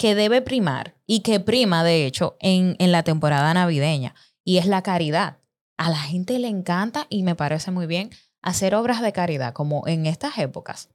que 0.00 0.14
debe 0.14 0.40
primar 0.40 0.96
y 1.06 1.20
que 1.20 1.40
prima, 1.40 1.84
de 1.84 2.06
hecho, 2.06 2.38
en, 2.40 2.74
en 2.78 2.90
la 2.90 3.02
temporada 3.02 3.52
navideña, 3.52 4.14
y 4.44 4.56
es 4.56 4.64
la 4.64 4.82
caridad. 4.82 5.36
A 5.76 5.90
la 5.90 5.98
gente 5.98 6.38
le 6.38 6.48
encanta 6.48 7.06
y 7.10 7.22
me 7.22 7.34
parece 7.34 7.70
muy 7.70 7.86
bien 7.86 8.08
hacer 8.40 8.74
obras 8.74 9.02
de 9.02 9.12
caridad, 9.12 9.52
como 9.52 9.86
en 9.86 10.06
estas 10.06 10.38
épocas. 10.38 10.88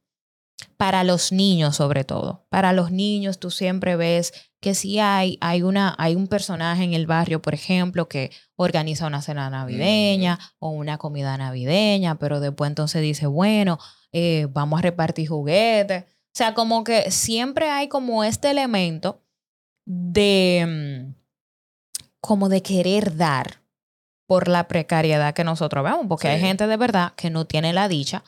Para 0.76 1.04
los 1.04 1.32
niños, 1.32 1.76
sobre 1.76 2.04
todo. 2.04 2.48
Para 2.50 2.74
los 2.74 2.90
niños, 2.90 3.38
tú 3.38 3.52
siempre 3.52 3.96
ves 3.96 4.34
que 4.60 4.74
si 4.74 4.98
hay, 4.98 5.38
hay, 5.40 5.62
una, 5.62 5.94
hay 6.00 6.16
un 6.16 6.26
personaje 6.28 6.84
en 6.84 6.96
el 6.96 7.06
barrio, 7.06 7.44
por 7.44 7.54
ejemplo, 7.54 8.08
que 8.08 8.32
organiza 8.56 9.06
una 9.06 9.22
cena 9.22 9.52
navideña 9.52 10.40
o 10.58 10.70
una 10.70 10.98
comida 10.98 11.38
navideña, 11.38 12.16
pero 12.18 12.40
después 12.40 12.70
entonces 12.70 13.04
dice, 13.04 13.28
bueno, 13.28 13.78
eh, 14.12 14.48
vamos 14.50 14.80
a 14.80 14.82
repartir 14.82 15.28
juguetes. 15.28 16.06
O 16.36 16.38
sea, 16.38 16.54
como 16.54 16.84
que 16.84 17.12
siempre 17.12 17.70
hay 17.70 17.88
como 17.88 18.26
este 18.26 18.52
elemento 18.52 19.22
de, 19.86 21.06
mm, 21.08 21.16
como 22.20 22.50
de 22.50 22.62
querer 22.62 23.16
dar 23.16 23.62
por 24.28 24.50
la 24.50 24.68
precariedad 24.68 25.34
que 25.34 25.46
nosotros 25.46 25.86
vemos, 25.86 26.08
porque 26.10 26.28
hay 26.28 26.42
gente 26.42 26.68
de 26.68 26.76
verdad 26.76 27.14
que 27.16 27.30
no 27.30 27.46
tiene 27.48 27.72
la 27.72 27.88
dicha 27.88 28.26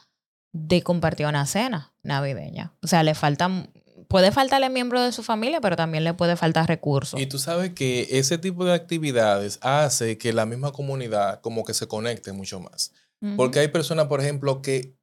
de 0.54 0.84
compartir 0.84 1.26
una 1.26 1.46
cena 1.48 1.92
navideña. 2.02 2.72
O 2.82 2.88
sea, 2.88 3.04
le 3.04 3.14
faltan, 3.14 3.74
puede 4.08 4.32
faltarle 4.32 4.70
miembro 4.70 5.02
de 5.02 5.12
su 5.12 5.22
familia, 5.22 5.60
pero 5.60 5.76
también 5.76 6.06
le 6.06 6.14
puede 6.14 6.38
faltar 6.38 6.66
recursos. 6.70 7.20
Y 7.20 7.26
tú 7.26 7.40
sabes 7.40 7.74
que 7.74 8.08
ese 8.12 8.38
tipo 8.38 8.64
de 8.64 8.74
actividades 8.74 9.60
hace 9.62 10.18
que 10.18 10.32
la 10.32 10.46
misma 10.46 10.72
comunidad 10.72 11.42
como 11.42 11.66
que 11.66 11.74
se 11.74 11.90
conecte 11.90 12.32
mucho 12.32 12.62
más. 12.62 12.94
Porque 13.36 13.60
hay 13.60 13.68
personas, 13.68 14.06
por 14.06 14.22
ejemplo, 14.22 14.62
que 14.62 14.96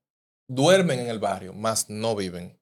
duermen 0.48 1.00
en 1.00 1.08
el 1.08 1.18
barrio, 1.18 1.52
más 1.52 1.90
no 1.90 2.16
viven. 2.16 2.56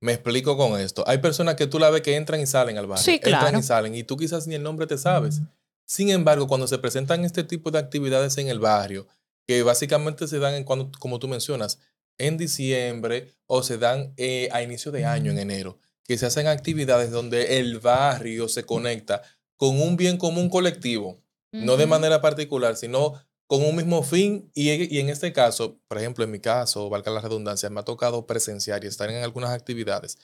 Me 0.00 0.12
explico 0.12 0.56
con 0.56 0.80
esto. 0.80 1.04
Hay 1.06 1.18
personas 1.18 1.56
que 1.56 1.66
tú 1.66 1.78
la 1.78 1.90
ves 1.90 2.00
que 2.02 2.16
entran 2.16 2.40
y 2.40 2.46
salen 2.46 2.78
al 2.78 2.86
barrio. 2.86 3.04
Sí, 3.04 3.14
Entran 3.14 3.40
claro. 3.40 3.58
y 3.58 3.62
salen 3.62 3.94
y 3.94 4.02
tú 4.02 4.16
quizás 4.16 4.46
ni 4.46 4.54
el 4.54 4.62
nombre 4.62 4.86
te 4.86 4.96
sabes. 4.96 5.42
Sin 5.86 6.10
embargo, 6.10 6.46
cuando 6.46 6.66
se 6.66 6.78
presentan 6.78 7.24
este 7.24 7.44
tipo 7.44 7.70
de 7.70 7.78
actividades 7.78 8.38
en 8.38 8.48
el 8.48 8.60
barrio, 8.60 9.06
que 9.46 9.62
básicamente 9.62 10.26
se 10.28 10.38
dan 10.38 10.54
en 10.54 10.64
cuando, 10.64 10.90
como 11.00 11.18
tú 11.18 11.28
mencionas, 11.28 11.80
en 12.16 12.36
diciembre 12.36 13.34
o 13.46 13.62
se 13.62 13.78
dan 13.78 14.12
eh, 14.16 14.48
a 14.52 14.62
inicio 14.62 14.92
de 14.92 15.04
año, 15.04 15.32
en 15.32 15.38
enero, 15.38 15.78
que 16.04 16.16
se 16.16 16.26
hacen 16.26 16.46
actividades 16.46 17.10
donde 17.10 17.58
el 17.58 17.78
barrio 17.80 18.48
se 18.48 18.64
conecta 18.64 19.22
con 19.56 19.80
un 19.80 19.96
bien 19.96 20.16
común 20.16 20.48
colectivo, 20.48 21.20
no 21.52 21.76
de 21.76 21.86
manera 21.86 22.20
particular, 22.20 22.76
sino 22.76 23.14
con 23.50 23.64
un 23.64 23.74
mismo 23.74 24.04
fin. 24.04 24.48
Y, 24.54 24.70
y 24.94 25.00
en 25.00 25.08
este 25.08 25.32
caso, 25.32 25.80
por 25.88 25.98
ejemplo, 25.98 26.22
en 26.22 26.30
mi 26.30 26.38
caso, 26.38 26.88
valga 26.88 27.10
la 27.10 27.20
redundancia, 27.20 27.68
me 27.68 27.80
ha 27.80 27.82
tocado 27.84 28.24
presenciar 28.24 28.84
y 28.84 28.86
estar 28.86 29.10
en 29.10 29.24
algunas 29.24 29.50
actividades 29.50 30.18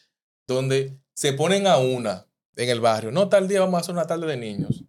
donde 0.47 0.97
se 1.13 1.33
ponen 1.33 1.67
a 1.67 1.79
una 1.79 2.29
en 2.55 2.69
el 2.71 2.81
barrio. 2.81 3.11
No, 3.11 3.29
tal 3.29 3.49
día 3.49 3.59
vamos 3.59 3.79
a 3.79 3.81
hacer 3.81 3.95
una 3.95 4.07
tarde 4.07 4.29
de 4.29 4.37
niños. 4.37 4.85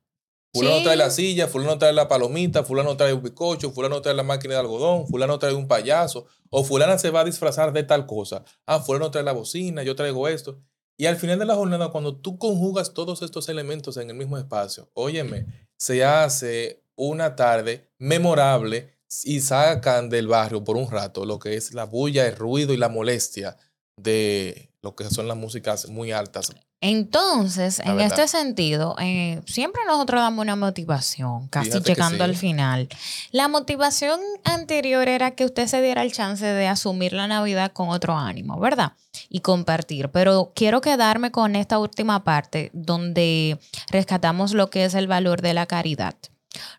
Fulano 0.54 0.78
Sí. 0.78 0.84
trae 0.84 0.98
la 0.98 1.10
silla, 1.10 1.48
fulano 1.48 1.80
trae 1.80 1.94
la 1.94 2.08
palomita, 2.08 2.64
fulano 2.64 2.96
trae 2.96 3.12
un 3.14 3.24
bizcocho, 3.24 3.72
fulano 3.72 4.04
trae 4.04 4.14
la 4.14 4.22
máquina 4.24 4.54
de 4.54 4.60
algodón, 4.60 5.08
fulano 5.08 5.40
trae 5.40 5.54
un 5.56 5.68
payaso, 5.68 6.28
o 6.52 6.64
fulana 6.64 7.00
se 7.00 7.10
va 7.10 7.22
a 7.22 7.26
disfrazar 7.26 7.74
de 7.74 7.82
tal 7.84 8.06
cosa. 8.06 8.44
Ah, 8.68 8.80
fulano 8.80 9.10
trae 9.10 9.24
la 9.24 9.34
bocina, 9.34 9.82
yo 9.82 9.96
traigo 9.96 10.28
esto. 10.28 10.60
Y 10.96 11.08
al 11.08 11.16
final 11.18 11.40
de 11.40 11.46
la 11.46 11.56
jornada, 11.56 11.90
cuando 11.90 12.16
tú 12.16 12.38
conjugas 12.38 12.94
todos 12.94 13.24
estos 13.24 13.50
elementos 13.50 13.98
en 13.98 14.12
el 14.12 14.16
mismo 14.16 14.38
espacio, 14.38 14.92
óyeme, 14.94 15.48
se 15.76 16.06
hace 16.06 16.84
una 16.98 17.36
tarde 17.36 17.90
memorable 18.00 18.98
y 19.24 19.40
sacan 19.40 20.10
del 20.10 20.28
barrio 20.28 20.64
por 20.64 20.76
un 20.76 20.92
rato 20.92 21.26
lo 21.26 21.40
que 21.40 21.56
es 21.56 21.74
la 21.74 21.86
bulla, 21.86 22.28
el 22.28 22.36
ruido 22.36 22.74
y 22.74 22.78
la 22.78 22.90
molestia 22.90 23.56
de 23.96 24.74
lo 24.82 24.96
que 24.96 25.06
son 25.06 25.28
las 25.28 25.38
músicas 25.38 25.88
muy 25.88 26.12
altas. 26.12 26.52
Entonces, 26.80 27.80
en 27.80 28.00
este 28.00 28.28
sentido, 28.28 28.96
eh, 29.00 29.42
siempre 29.48 29.82
nosotros 29.88 30.22
damos 30.22 30.44
una 30.44 30.56
motivación, 30.56 31.48
casi 31.48 31.72
Fíjate 31.72 31.90
llegando 31.90 32.18
sí. 32.18 32.22
al 32.22 32.36
final. 32.36 32.88
La 33.32 33.48
motivación 33.48 34.20
anterior 34.44 35.08
era 35.10 35.32
que 35.32 35.46
usted 35.46 35.66
se 35.66 35.82
diera 35.82 36.04
el 36.04 36.14
chance 36.14 36.46
de 36.46 36.68
asumir 36.68 37.14
la 37.14 37.26
Navidad 37.26 37.72
con 37.72 37.90
otro 37.90 38.16
ánimo, 38.16 38.60
¿verdad? 38.60 38.94
Y 39.28 39.40
compartir. 39.40 40.10
Pero 40.10 40.52
quiero 40.56 40.80
quedarme 40.80 41.32
con 41.32 41.56
esta 41.56 41.80
última 41.80 42.24
parte 42.24 42.70
donde 42.74 43.60
rescatamos 43.90 44.54
lo 44.54 44.70
que 44.70 44.86
es 44.86 44.94
el 44.94 45.08
valor 45.08 45.42
de 45.42 45.56
la 45.56 45.66
caridad. 45.66 46.14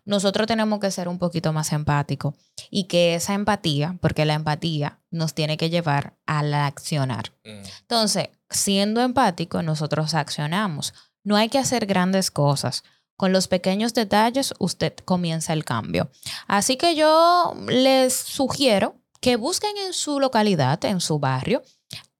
Nosotros 0.05 0.47
tenemos 0.47 0.79
que 0.79 0.91
ser 0.91 1.07
un 1.07 1.19
poquito 1.19 1.53
más 1.53 1.71
empáticos 1.71 2.35
y 2.69 2.85
que 2.85 3.15
esa 3.15 3.33
empatía, 3.33 3.97
porque 4.01 4.25
la 4.25 4.33
empatía 4.33 4.99
nos 5.11 5.33
tiene 5.33 5.57
que 5.57 5.69
llevar 5.69 6.17
al 6.25 6.53
accionar. 6.53 7.31
Mm. 7.43 7.63
Entonces, 7.81 8.29
siendo 8.49 9.01
empático, 9.01 9.61
nosotros 9.61 10.13
accionamos. 10.13 10.93
No 11.23 11.35
hay 11.35 11.49
que 11.49 11.59
hacer 11.59 11.85
grandes 11.85 12.31
cosas. 12.31 12.83
Con 13.15 13.33
los 13.33 13.47
pequeños 13.47 13.93
detalles, 13.93 14.53
usted 14.59 14.93
comienza 15.03 15.51
el 15.53 15.65
cambio. 15.65 16.09
Así 16.47 16.77
que 16.77 16.95
yo 16.95 17.53
les 17.67 18.13
sugiero 18.13 18.95
que 19.19 19.35
busquen 19.35 19.75
en 19.85 19.93
su 19.93 20.19
localidad, 20.19 20.83
en 20.85 21.01
su 21.01 21.19
barrio, 21.19 21.61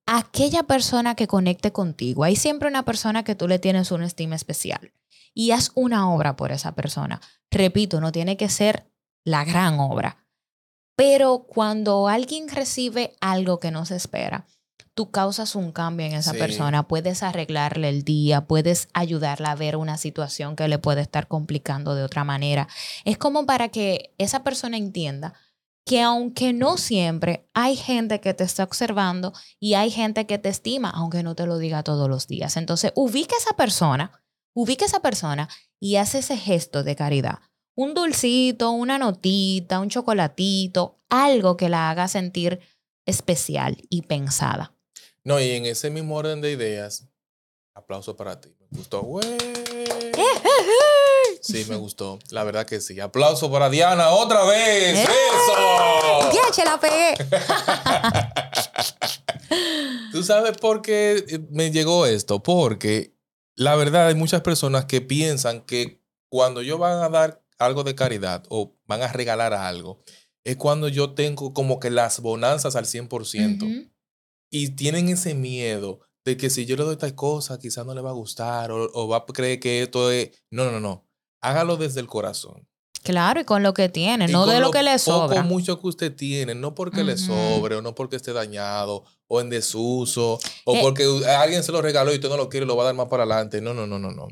aquella 0.06 0.64
persona 0.64 1.16
que 1.16 1.28
conecte 1.28 1.72
contigo. 1.72 2.24
Hay 2.24 2.36
siempre 2.36 2.68
una 2.68 2.84
persona 2.84 3.24
que 3.24 3.36
tú 3.36 3.48
le 3.48 3.60
tienes 3.60 3.92
una 3.92 4.06
estima 4.06 4.36
especial. 4.36 4.92
Y 5.34 5.52
haz 5.52 5.72
una 5.76 6.12
obra 6.14 6.36
por 6.36 6.52
esa 6.52 6.74
persona. 6.74 7.22
Repito, 7.52 8.02
no 8.02 8.12
tiene 8.12 8.38
que 8.38 8.50
ser 8.50 8.92
la 9.24 9.46
gran 9.46 9.80
obra. 9.80 10.18
Pero 10.96 11.46
cuando 11.48 12.08
alguien 12.08 12.50
recibe 12.50 13.16
algo 13.22 13.60
que 13.60 13.72
no 13.72 13.86
se 13.86 13.96
espera, 13.96 14.46
tú 14.94 15.12
causas 15.12 15.56
un 15.56 15.72
cambio 15.72 16.06
en 16.06 16.14
esa 16.14 16.34
Sí. 16.34 16.38
persona, 16.38 16.88
puedes 16.88 17.24
arreglarle 17.24 17.88
el 17.88 18.04
día, 18.04 18.48
puedes 18.48 18.90
ayudarla 18.94 19.52
a 19.52 19.56
ver 19.56 19.78
una 19.78 19.98
situación 19.98 20.58
que 20.58 20.68
le 20.68 20.78
puede 20.78 21.02
estar 21.02 21.28
complicando 21.30 21.96
de 21.96 22.04
otra 22.04 22.26
manera. 22.26 22.68
Es 23.06 23.18
como 23.18 23.46
para 23.46 23.70
que 23.70 24.14
esa 24.18 24.44
persona 24.44 24.76
entienda 24.76 25.34
que 25.86 26.02
aunque 26.02 26.52
no 26.52 26.76
siempre 26.78 27.48
hay 27.54 27.78
gente 27.78 28.20
que 28.20 28.34
te 28.34 28.44
está 28.44 28.64
observando 28.64 29.34
y 29.60 29.76
hay 29.76 29.90
gente 29.92 30.28
que 30.28 30.38
te 30.38 30.50
estima, 30.50 30.90
aunque 30.90 31.24
no 31.24 31.34
te 31.34 31.46
lo 31.46 31.58
diga 31.58 31.82
todos 31.84 32.10
los 32.10 32.28
días. 32.28 32.58
Entonces, 32.58 32.92
ubica 32.96 33.36
a 33.36 33.40
esa 33.40 33.56
persona, 33.56 34.12
ubica 34.62 34.84
a 34.86 34.88
esa 34.88 35.02
persona 35.02 35.50
y 35.80 35.96
hace 35.96 36.20
ese 36.20 36.38
gesto 36.38 36.84
de 36.84 36.96
caridad. 36.96 37.40
Un 37.76 37.94
dulcito, 37.94 38.72
una 38.72 38.98
notita, 38.98 39.80
un 39.80 39.90
chocolatito, 39.90 41.00
algo 41.10 41.56
que 41.56 41.70
la 41.70 41.90
haga 41.90 42.10
sentir 42.10 42.60
especial 43.06 43.78
y 43.90 44.02
pensada. 44.02 44.74
No, 45.24 45.40
y 45.40 45.52
en 45.52 45.66
ese 45.66 45.90
mismo 45.90 46.18
orden 46.18 46.42
de 46.42 46.52
ideas, 46.52 47.08
aplauso 47.74 48.18
para 48.18 48.42
ti. 48.42 48.54
Me 48.60 48.78
gustó. 48.78 49.02
¡Güey! 49.02 49.38
Sí, 51.42 51.66
me 51.70 51.78
gustó. 51.78 52.20
La 52.32 52.44
verdad 52.44 52.66
que 52.66 52.82
sí. 52.82 53.00
Aplauso 53.00 53.50
para 53.50 53.70
Diana 53.70 54.10
otra 54.10 54.44
vez. 54.44 55.00
¡Eh! 55.00 55.04
¡Eso! 55.04 56.32
¡Ya, 56.34 56.54
se 56.54 56.66
la 56.66 56.78
pegué! 56.78 57.16
¿Tú 60.12 60.22
sabes 60.22 60.58
por 60.58 60.82
qué 60.82 61.24
eh, 61.28 61.40
me 61.50 61.72
llegó 61.72 62.06
esto? 62.06 62.44
Porque 62.44 63.14
la 63.60 63.76
verdad 63.76 64.08
hay 64.08 64.16
muchas 64.16 64.42
personas 64.42 64.86
que 64.86 65.02
piensan 65.02 65.60
que 65.60 66.02
cuando 66.30 66.62
ellos 66.62 66.80
van 66.80 67.04
a 67.04 67.10
dar 67.10 67.44
algo 67.58 67.84
de 67.84 67.94
caridad 67.94 68.46
o 68.48 68.78
van 68.88 69.02
a 69.02 69.10
regalar 69.10 69.54
algo, 69.54 70.02
es 70.46 70.56
cuando 70.56 70.88
yo 70.88 71.14
tengo 71.14 71.54
como 71.54 71.78
que 71.78 71.90
las 71.90 72.22
bonanzas 72.22 72.78
al 72.78 72.86
100%. 72.86 73.62
Ujú. 73.62 73.92
Y 74.50 74.70
tienen 74.70 75.10
ese 75.10 75.36
miedo 75.36 76.00
de 76.24 76.38
que 76.38 76.50
si 76.50 76.66
yo 76.66 76.78
le 76.78 76.86
doy 76.86 76.96
tal 76.96 77.16
cosa, 77.16 77.60
quizás 77.60 77.86
no 77.86 77.94
le 77.94 78.00
va 78.00 78.12
a 78.12 78.14
gustar 78.14 78.72
o, 78.72 78.90
o 78.94 79.10
va 79.10 79.18
a 79.18 79.26
creer 79.26 79.60
que 79.60 79.84
esto 79.84 80.10
es... 80.10 80.32
No, 80.50 80.72
no, 80.72 80.80
no. 80.80 81.06
Hágalo 81.42 81.76
desde 81.76 82.00
el 82.00 82.08
corazón. 82.08 82.66
Claro, 83.04 83.42
y 83.42 83.44
con 83.44 83.62
lo 83.62 83.74
que 83.74 83.90
tiene, 83.90 84.26
Y 84.30 84.32
no 84.32 84.46
de 84.46 84.62
lo 84.62 84.72
que 84.72 84.84
le 84.84 84.98
sobra. 85.00 85.36
Poco 85.36 85.48
mucho 85.48 85.82
que 85.82 85.88
usted 85.88 86.16
tiene, 86.16 86.56
no 86.56 86.76
porque 86.76 87.04
le 87.04 87.18
sobre 87.18 87.76
o 87.76 87.82
no 87.82 87.94
porque 87.94 88.16
esté 88.16 88.32
dañado 88.32 89.04
o 89.32 89.40
en 89.42 89.50
desuso 89.50 90.40
o 90.66 90.76
Eh. 90.76 90.80
porque 90.82 91.06
alguien 91.28 91.64
se 91.64 91.72
lo 91.72 91.82
regaló 91.82 92.12
y 92.12 92.16
usted 92.16 92.30
no 92.30 92.36
lo 92.38 92.50
quiere 92.50 92.66
y 92.66 92.68
lo 92.68 92.76
va 92.76 92.84
a 92.84 92.86
dar 92.88 92.96
más 92.96 93.08
para 93.08 93.24
adelante. 93.24 93.62
No, 93.62 93.74
no, 93.74 93.88
no, 93.88 94.00
no, 94.00 94.12
no. 94.12 94.28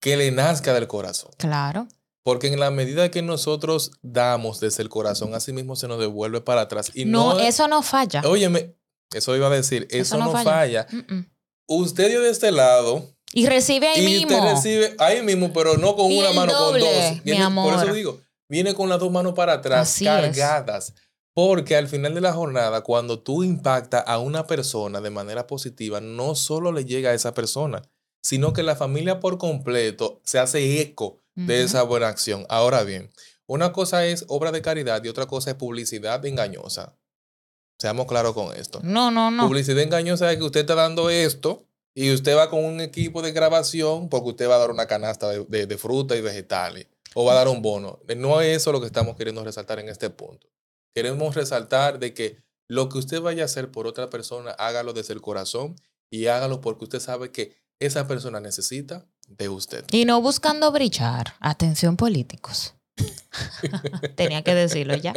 Que 0.00 0.16
le 0.16 0.30
nazca 0.30 0.74
del 0.74 0.86
corazón. 0.86 1.30
Claro. 1.38 1.88
Porque 2.22 2.46
en 2.48 2.60
la 2.60 2.70
medida 2.70 3.10
que 3.10 3.22
nosotros 3.22 3.90
damos 4.02 4.60
desde 4.60 4.82
el 4.82 4.88
corazón, 4.88 5.34
así 5.34 5.52
mismo 5.52 5.76
se 5.76 5.88
nos 5.88 5.98
devuelve 5.98 6.40
para 6.40 6.62
atrás. 6.62 6.90
Y 6.94 7.04
no, 7.06 7.34
no, 7.34 7.40
eso 7.40 7.68
no 7.68 7.82
falla. 7.82 8.22
Óyeme, 8.26 8.74
eso 9.12 9.34
iba 9.36 9.46
a 9.46 9.50
decir, 9.50 9.86
eso, 9.90 10.16
no, 10.18 10.32
falla. 10.32 10.86
Mm, 10.90 11.14
mm. 11.14 11.26
Usted 11.66 12.08
dio 12.08 12.20
de 12.20 12.30
este 12.30 12.50
lado 12.52 13.14
Y 13.32 13.46
recibe 13.46 13.88
ahí 13.88 14.02
y 14.04 14.06
mismo. 14.24 14.36
usted 14.36 14.50
recibe 14.54 14.94
ahí 14.98 15.22
mismo, 15.22 15.52
pero 15.52 15.76
no 15.78 15.96
con 15.96 16.10
Y 16.10 16.18
una 16.18 16.32
mano, 16.32 16.52
doble, 16.52 16.80
con 16.80 16.88
dos. 16.92 17.12
mi 17.12 17.20
Viene- 17.20 17.38
Por 17.40 17.46
amor. 17.46 17.74
eso 17.84 17.94
digo, 17.94 18.20
viene 18.48 18.74
con 18.74 18.88
las 18.90 18.98
dos 19.00 19.10
manos 19.10 19.32
para 19.34 19.54
atrás, 19.54 19.88
Así 19.88 20.06
es. 20.06 20.36
Porque 21.34 21.74
al 21.76 21.88
final 21.88 22.14
de 22.14 22.20
la 22.20 22.32
jornada, 22.32 22.82
cuando 22.82 23.18
tú 23.20 23.42
impactas 23.42 24.04
a 24.06 24.18
una 24.18 24.46
persona 24.46 25.00
de 25.00 25.10
manera 25.10 25.46
positiva, 25.46 26.00
no 26.00 26.34
solo 26.36 26.70
le 26.72 26.84
llega 26.84 27.10
a 27.10 27.14
esa 27.14 27.34
persona, 27.34 27.82
sino 28.22 28.52
que 28.52 28.62
la 28.62 28.76
familia 28.76 29.18
por 29.20 29.36
completo 29.36 30.20
se 30.24 30.38
hace 30.38 30.80
eco 30.80 31.20
de 31.34 31.62
esa 31.64 31.82
buena 31.82 32.06
acción. 32.08 32.46
Ahora 32.48 32.84
bien, 32.84 33.10
una 33.46 33.72
cosa 33.72 34.06
es 34.06 34.24
obra 34.28 34.52
de 34.52 34.62
caridad 34.62 35.02
y 35.02 35.08
otra 35.08 35.26
cosa 35.26 35.50
es 35.50 35.56
publicidad 35.56 36.24
engañosa. 36.24 36.96
Seamos 37.80 38.06
claros 38.06 38.34
con 38.34 38.54
esto. 38.56 38.80
No, 38.84 39.10
no, 39.10 39.30
no. 39.32 39.48
Publicidad 39.48 39.80
engañosa 39.82 40.30
es 40.30 40.38
que 40.38 40.44
usted 40.44 40.60
está 40.60 40.76
dando 40.76 41.10
esto 41.10 41.66
y 41.94 42.12
usted 42.12 42.36
va 42.36 42.48
con 42.48 42.64
un 42.64 42.80
equipo 42.80 43.20
de 43.20 43.32
grabación 43.32 44.08
porque 44.08 44.30
usted 44.30 44.48
va 44.48 44.54
a 44.54 44.58
dar 44.58 44.70
una 44.70 44.86
canasta 44.86 45.28
de, 45.28 45.44
de- 45.48 45.66
de 45.66 45.76
fruta 45.78 46.14
y 46.16 46.20
vegetales 46.20 46.86
o 47.14 47.24
va 47.24 47.32
a 47.32 47.36
dar 47.36 47.48
un 47.48 47.60
bono. 47.60 47.98
No 48.16 48.40
es 48.40 48.56
eso 48.58 48.70
lo 48.72 48.80
que 48.80 48.86
estamos 48.86 49.16
queriendo 49.16 49.42
resaltar 49.44 49.80
en 49.80 49.88
este 49.88 50.08
punto. 50.10 50.46
Queremos 50.94 51.34
resaltar 51.34 51.98
de 51.98 52.14
que 52.14 52.42
lo 52.68 52.88
que 52.88 52.98
usted 52.98 53.20
vaya 53.20 53.42
a 53.42 53.46
hacer 53.46 53.70
por 53.70 53.86
otra 53.86 54.08
persona, 54.10 54.52
hágalo 54.52 54.92
desde 54.92 55.12
el 55.12 55.20
corazón 55.20 55.76
y 56.10 56.26
hágalo 56.26 56.60
porque 56.60 56.84
usted 56.84 57.00
sabe 57.00 57.30
que 57.30 57.56
esa 57.80 58.06
persona 58.06 58.40
necesita 58.40 59.04
de 59.28 59.48
usted. 59.48 59.84
Y 59.90 60.04
no 60.04 60.20
buscando 60.22 60.70
brillar. 60.70 61.34
Atención, 61.40 61.96
políticos. 61.96 62.74
Tenía 64.16 64.42
que 64.42 64.54
decirlo 64.54 64.94
ya. 64.94 65.12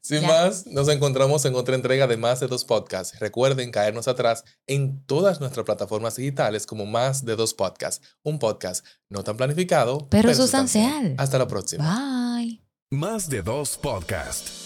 Sin 0.00 0.22
Ya. 0.22 0.28
más, 0.28 0.66
nos 0.66 0.88
encontramos 0.88 1.44
en 1.44 1.54
otra 1.54 1.74
entrega 1.74 2.06
de 2.06 2.16
Más 2.16 2.40
de 2.40 2.46
Dos 2.46 2.64
Podcasts. 2.64 3.18
Recuerden 3.20 3.70
caernos 3.70 4.08
atrás 4.08 4.44
en 4.66 5.04
todas 5.04 5.40
nuestras 5.40 5.66
plataformas 5.66 6.16
digitales 6.16 6.66
como 6.66 6.86
Más 6.86 7.26
de 7.26 7.36
Dos 7.36 7.52
Podcasts. 7.52 8.00
Un 8.22 8.38
podcast 8.38 8.84
no 9.10 9.22
tan 9.22 9.36
planificado, 9.36 10.06
Pero 10.08 10.32
sustancial. 10.34 11.14
Hasta 11.18 11.38
la 11.38 11.46
próxima. 11.46 12.38
Bye. 12.38 12.62
Más 12.90 13.28
de 13.28 13.42
dos 13.42 13.76
podcast. 13.76 14.65